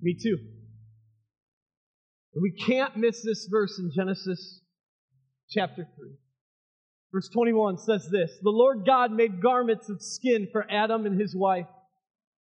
Me 0.00 0.14
too. 0.22 0.36
we 2.40 2.52
can't 2.52 2.96
miss 2.96 3.22
this 3.22 3.48
verse 3.50 3.78
in 3.78 3.90
Genesis 3.94 4.60
chapter 5.50 5.86
3. 5.96 6.10
Verse 7.12 7.28
21 7.32 7.78
says 7.78 8.08
this 8.10 8.32
The 8.42 8.50
Lord 8.50 8.84
God 8.84 9.12
made 9.12 9.40
garments 9.40 9.88
of 9.88 10.02
skin 10.02 10.48
for 10.52 10.66
Adam 10.70 11.06
and 11.06 11.20
his 11.20 11.34
wife 11.34 11.68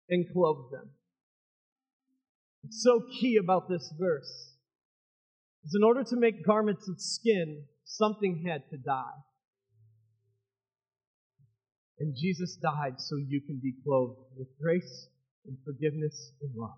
and 0.09 0.25
clothed 0.33 0.73
them. 0.73 0.89
What's 2.61 2.81
so 2.81 3.03
key 3.19 3.37
about 3.37 3.69
this 3.69 3.93
verse 3.99 4.55
is 5.65 5.75
in 5.75 5.83
order 5.83 6.03
to 6.03 6.15
make 6.15 6.45
garments 6.45 6.87
of 6.87 6.95
skin, 6.99 7.65
something 7.83 8.45
had 8.47 8.63
to 8.71 8.77
die. 8.77 9.19
And 12.03 12.17
Jesus 12.19 12.57
died 12.57 12.95
so 12.99 13.15
you 13.15 13.39
can 13.39 13.61
be 13.63 13.71
clothed 13.81 14.19
with 14.35 14.49
grace 14.61 15.07
and 15.45 15.55
forgiveness 15.63 16.33
and 16.41 16.51
love. 16.53 16.75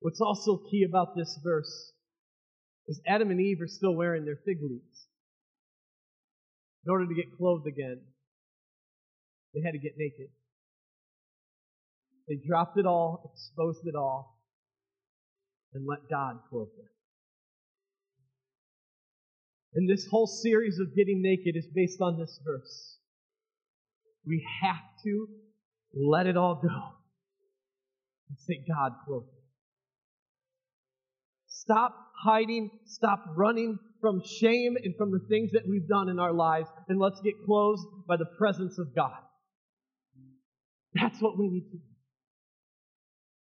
What's 0.00 0.22
also 0.22 0.62
key 0.70 0.86
about 0.88 1.14
this 1.14 1.38
verse 1.44 1.92
is 2.88 2.98
Adam 3.06 3.30
and 3.30 3.38
Eve 3.38 3.60
are 3.60 3.66
still 3.66 3.94
wearing 3.94 4.24
their 4.24 4.38
fig 4.46 4.62
leaves. 4.62 5.06
In 6.86 6.90
order 6.90 7.06
to 7.06 7.14
get 7.14 7.36
clothed 7.36 7.66
again, 7.66 8.00
they 9.52 9.60
had 9.60 9.72
to 9.72 9.78
get 9.78 9.98
naked. 9.98 10.30
They 12.28 12.36
dropped 12.36 12.78
it 12.78 12.86
all, 12.86 13.30
exposed 13.34 13.86
it 13.86 13.94
all, 13.94 14.40
and 15.74 15.86
let 15.86 16.08
God 16.08 16.38
clothe 16.48 16.68
them. 16.74 16.88
And 19.74 19.86
this 19.86 20.06
whole 20.06 20.26
series 20.26 20.78
of 20.78 20.96
getting 20.96 21.20
naked 21.20 21.54
is 21.54 21.66
based 21.66 22.00
on 22.00 22.18
this 22.18 22.40
verse. 22.42 22.95
We 24.26 24.46
have 24.62 24.82
to 25.04 25.28
let 25.94 26.26
it 26.26 26.36
all 26.36 26.56
go 26.56 26.68
and 28.28 28.38
say, 28.38 28.64
God, 28.68 28.92
clothe 29.06 29.22
me. 29.22 29.40
Stop 31.46 31.94
hiding, 32.24 32.70
stop 32.86 33.24
running 33.36 33.78
from 34.00 34.22
shame 34.40 34.76
and 34.82 34.94
from 34.96 35.10
the 35.10 35.20
things 35.28 35.52
that 35.52 35.62
we've 35.68 35.88
done 35.88 36.08
in 36.08 36.18
our 36.18 36.32
lives, 36.32 36.68
and 36.88 36.98
let's 36.98 37.20
get 37.22 37.34
closed 37.44 37.86
by 38.06 38.16
the 38.16 38.26
presence 38.38 38.78
of 38.78 38.94
God. 38.94 39.18
That's 40.94 41.20
what 41.20 41.38
we 41.38 41.48
need 41.48 41.70
to 41.70 41.76
do. 41.76 41.92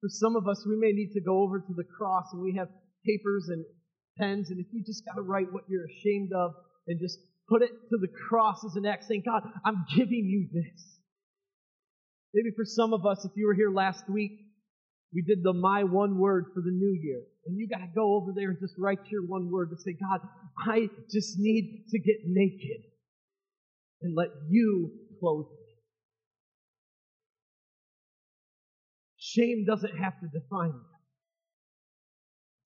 For 0.00 0.08
some 0.08 0.36
of 0.36 0.46
us, 0.48 0.64
we 0.68 0.76
may 0.76 0.92
need 0.92 1.12
to 1.14 1.20
go 1.20 1.42
over 1.42 1.60
to 1.60 1.74
the 1.74 1.84
cross 1.84 2.26
and 2.32 2.42
we 2.42 2.56
have 2.58 2.68
papers 3.06 3.48
and 3.48 3.64
pens, 4.18 4.50
and 4.50 4.60
if 4.60 4.66
you 4.72 4.82
just 4.84 5.04
got 5.04 5.14
to 5.14 5.22
write 5.22 5.52
what 5.52 5.64
you're 5.68 5.86
ashamed 5.86 6.30
of 6.34 6.52
and 6.86 7.00
just 7.00 7.18
put 7.48 7.62
it 7.62 7.70
to 7.90 7.98
the 8.00 8.08
cross 8.28 8.64
as 8.64 8.76
an 8.76 8.86
act, 8.86 9.04
saying, 9.04 9.22
God, 9.24 9.42
I'm 9.64 9.84
giving 9.96 10.24
you 10.24 10.48
this. 10.52 10.98
Maybe 12.32 12.50
for 12.56 12.64
some 12.64 12.92
of 12.92 13.06
us, 13.06 13.24
if 13.24 13.32
you 13.36 13.46
were 13.46 13.54
here 13.54 13.70
last 13.70 14.08
week, 14.08 14.32
we 15.14 15.22
did 15.22 15.44
the 15.44 15.52
my 15.52 15.84
one 15.84 16.18
word 16.18 16.46
for 16.52 16.60
the 16.60 16.72
new 16.72 16.98
year. 17.00 17.22
And 17.46 17.56
you 17.56 17.68
got 17.68 17.78
to 17.78 17.90
go 17.94 18.16
over 18.16 18.32
there 18.34 18.50
and 18.50 18.58
just 18.58 18.74
write 18.78 18.98
your 19.10 19.22
one 19.22 19.50
word 19.50 19.70
to 19.70 19.76
say, 19.76 19.92
God, 19.92 20.20
I 20.58 20.88
just 21.12 21.38
need 21.38 21.84
to 21.90 21.98
get 21.98 22.16
naked 22.26 22.82
and 24.02 24.16
let 24.16 24.28
you 24.48 24.90
clothe 25.20 25.46
me. 25.46 25.64
Shame 29.16 29.64
doesn't 29.66 29.96
have 29.96 30.14
to 30.20 30.26
define 30.26 30.72
you. 30.74 30.94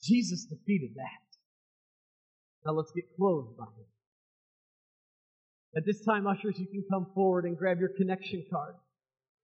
Jesus 0.03 0.45
defeated 0.45 0.91
that. 0.97 1.26
Now 2.64 2.72
let's 2.72 2.93
get 2.93 3.05
clothed 3.16 3.57
by 3.59 3.64
him. 3.64 3.87
At 5.77 5.85
this 5.85 6.01
time, 6.05 6.27
ushers, 6.27 6.59
you 6.59 6.66
can 6.66 6.85
come 6.91 7.07
forward 7.14 7.45
and 7.45 7.57
grab 7.57 7.79
your 7.79 7.91
connection 7.91 8.45
card. 8.51 8.75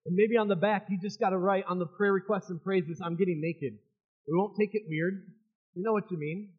And 0.07 0.14
maybe 0.14 0.37
on 0.37 0.49
the 0.49 0.57
back, 0.57 0.87
you 0.89 0.99
just 1.01 1.20
got 1.20 1.31
to 1.31 1.39
write 1.39 1.64
on 1.68 1.79
the 1.79 1.87
prayer 1.87 2.12
requests 2.12 2.51
and 2.51 2.62
praises, 2.62 3.01
I'm 3.03 3.16
getting 3.16 3.41
naked. 3.41 3.79
We 4.27 4.37
won't 4.37 4.57
take 4.59 4.75
it 4.75 4.83
weird. 4.89 5.27
We 5.77 5.83
know 5.83 5.93
what 5.93 6.11
you 6.11 6.18
mean. 6.18 6.51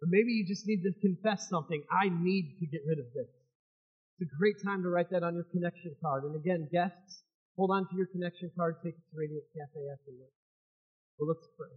But 0.00 0.08
maybe 0.10 0.32
you 0.32 0.46
just 0.46 0.66
need 0.66 0.82
to 0.82 0.92
confess 1.00 1.48
something. 1.48 1.82
I 1.90 2.08
need 2.08 2.56
to 2.60 2.66
get 2.66 2.82
rid 2.86 2.98
of 2.98 3.06
this. 3.14 3.28
It's 4.20 4.30
a 4.32 4.36
great 4.38 4.56
time 4.64 4.82
to 4.82 4.88
write 4.88 5.10
that 5.10 5.22
on 5.22 5.34
your 5.34 5.44
connection 5.50 5.94
card. 6.00 6.24
And 6.24 6.36
again, 6.36 6.68
guests, 6.70 7.24
hold 7.56 7.70
on 7.70 7.88
to 7.88 7.96
your 7.96 8.06
connection 8.06 8.50
card. 8.56 8.76
Take 8.84 8.94
it 8.94 9.04
to 9.10 9.16
Radiant 9.16 9.44
Cafe 9.56 9.80
afterwards. 9.92 10.36
Well, 11.18 11.28
let's 11.28 11.48
pray. 11.56 11.72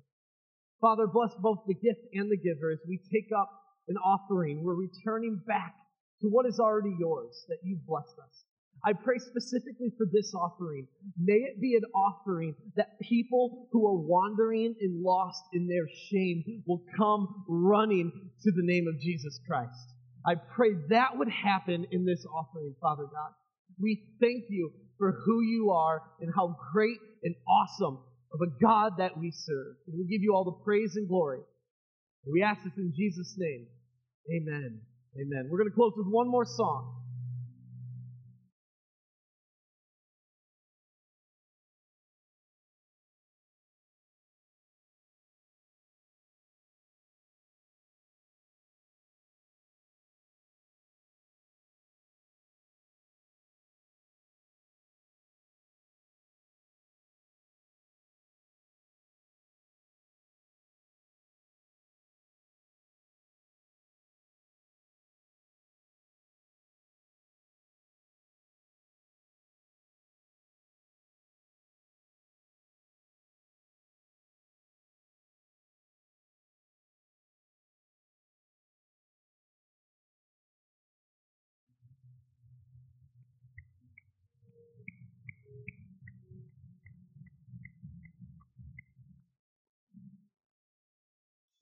Father, 0.79 1.07
bless 1.07 1.33
both 1.39 1.59
the 1.67 1.73
gift 1.73 2.05
and 2.13 2.29
the 2.29 2.37
giver 2.37 2.71
as 2.71 2.79
we 2.87 2.99
take 3.11 3.31
up 3.35 3.49
an 3.87 3.97
offering. 3.97 4.63
We're 4.63 4.75
returning 4.75 5.41
back 5.47 5.73
to 6.21 6.27
what 6.27 6.45
is 6.45 6.59
already 6.59 6.95
yours 6.99 7.45
that 7.49 7.57
you've 7.63 7.85
blessed 7.85 8.15
us. 8.19 8.43
I 8.85 8.93
pray 8.93 9.17
specifically 9.17 9.91
for 9.97 10.05
this 10.11 10.33
offering. 10.33 10.87
May 11.19 11.33
it 11.33 11.59
be 11.59 11.75
an 11.75 11.83
offering 11.95 12.55
that 12.75 12.99
people 13.01 13.67
who 13.71 13.87
are 13.87 13.97
wandering 13.97 14.75
and 14.79 15.03
lost 15.03 15.41
in 15.53 15.67
their 15.67 15.87
shame 16.09 16.63
will 16.67 16.83
come 16.95 17.45
running 17.47 18.11
to 18.43 18.51
the 18.51 18.63
name 18.63 18.87
of 18.87 18.99
Jesus 19.01 19.39
Christ. 19.47 19.93
I 20.25 20.35
pray 20.35 20.71
that 20.89 21.17
would 21.17 21.29
happen 21.29 21.87
in 21.91 22.05
this 22.05 22.25
offering, 22.25 22.75
Father 22.81 23.05
God. 23.05 23.31
We 23.81 24.03
thank 24.21 24.45
you 24.49 24.71
for 24.97 25.11
who 25.25 25.41
you 25.41 25.71
are 25.71 26.01
and 26.21 26.31
how 26.35 26.55
great 26.71 26.97
and 27.23 27.35
awesome 27.47 27.99
of 28.33 28.41
a 28.41 28.61
God 28.61 28.93
that 28.97 29.17
we 29.17 29.31
serve. 29.31 29.75
And 29.87 29.97
we 29.97 30.05
give 30.05 30.21
you 30.21 30.33
all 30.35 30.43
the 30.43 30.63
praise 30.63 30.95
and 30.95 31.07
glory. 31.07 31.39
We 32.31 32.43
ask 32.43 32.63
this 32.63 32.73
in 32.77 32.93
Jesus' 32.95 33.35
name. 33.37 33.67
Amen. 34.29 34.81
Amen. 35.19 35.47
We're 35.49 35.57
going 35.57 35.69
to 35.69 35.75
close 35.75 35.93
with 35.97 36.07
one 36.07 36.27
more 36.29 36.45
song. 36.45 36.93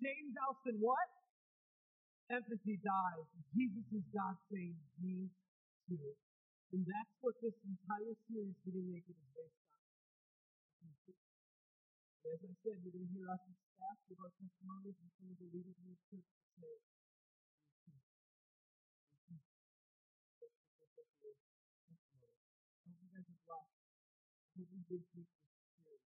James 0.05 0.37
Alston, 0.37 0.77
what? 0.77 1.09
Empathy 2.29 2.77
dies. 2.77 3.25
Jesus 3.57 3.89
is 3.89 4.05
God 4.13 4.37
saying, 4.53 4.77
me 5.01 5.33
too. 5.89 6.13
And 6.77 6.85
that's 6.85 7.13
what 7.25 7.33
this 7.41 7.57
entire 7.65 8.13
series, 8.29 8.53
Getting 8.61 8.85
Naked, 8.85 9.17
is 9.17 9.29
based 9.33 9.65
on. 9.65 9.81
As 12.37 12.37
I 12.37 12.53
said, 12.61 12.85
you're 12.85 12.93
going 12.93 13.09
to 13.09 13.13
hear 13.17 13.25
us 13.33 13.41
as 13.49 13.57
staff 13.73 13.97
give 14.05 14.21
our 14.21 14.29
testimonies 14.37 14.93
and 14.93 15.09
some 15.17 15.33
of 15.33 15.37
the 15.41 15.49
leaders 15.49 15.73
in 15.73 15.89
the 15.89 15.97
church 16.13 16.29
say, 16.61 16.77
hope 24.55 24.69
you 24.69 24.85
did 24.85 25.01
keep 25.17 25.25
this 25.25 25.49
series. 25.81 26.05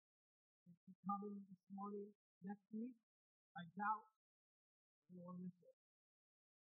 Thanks 0.62 0.82
for 0.86 0.94
coming 1.02 1.34
this 1.50 1.62
morning. 1.74 2.06
Next 2.46 2.66
week, 2.70 2.94
I 3.58 3.66
doubt 3.74 4.06
you 5.10 5.18
want 5.18 5.34
to 5.34 5.50
miss 5.50 5.58
it. 5.66 5.74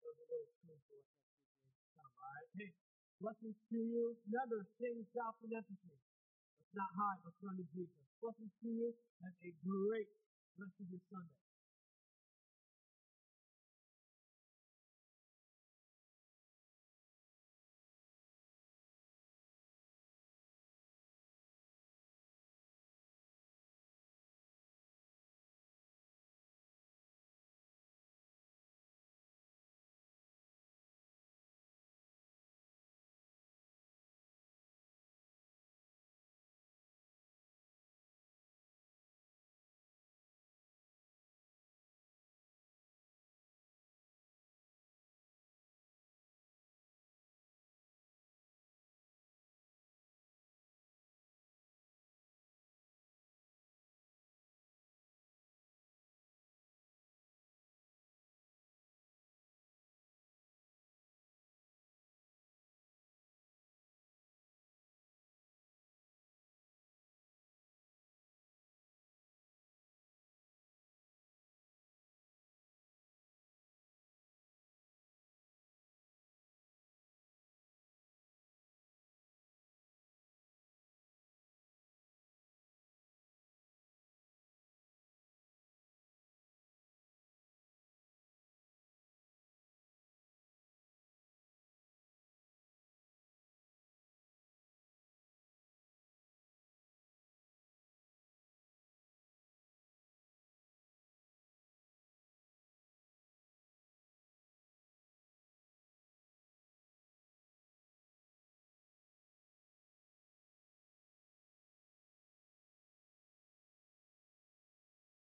There's 0.01 0.17
a 0.17 0.25
little 0.25 0.49
clue 0.65 0.81
for 0.89 0.97
what 0.97 1.05
next 1.13 1.45
week 1.61 1.77
may 1.77 1.85
come, 1.93 2.09
alright? 2.09 2.49
Hey, 2.57 2.73
blessings 3.21 3.53
to 3.69 3.77
you. 3.77 4.17
Remember, 4.25 4.65
sing, 4.81 5.05
shout, 5.13 5.37
and 5.45 5.53
empathy. 5.53 5.93
Let's 5.93 6.73
not 6.73 6.89
hide, 6.97 7.21
let's 7.21 7.37
run 7.45 7.53
to 7.61 7.67
Jesus. 7.77 8.01
Blessings 8.17 8.49
to 8.65 8.69
you. 8.73 8.89
Have 9.21 9.37
a 9.45 9.53
great 9.61 10.09
rest 10.57 10.73
of 10.81 10.89
your 10.89 11.03
Sunday. 11.13 11.46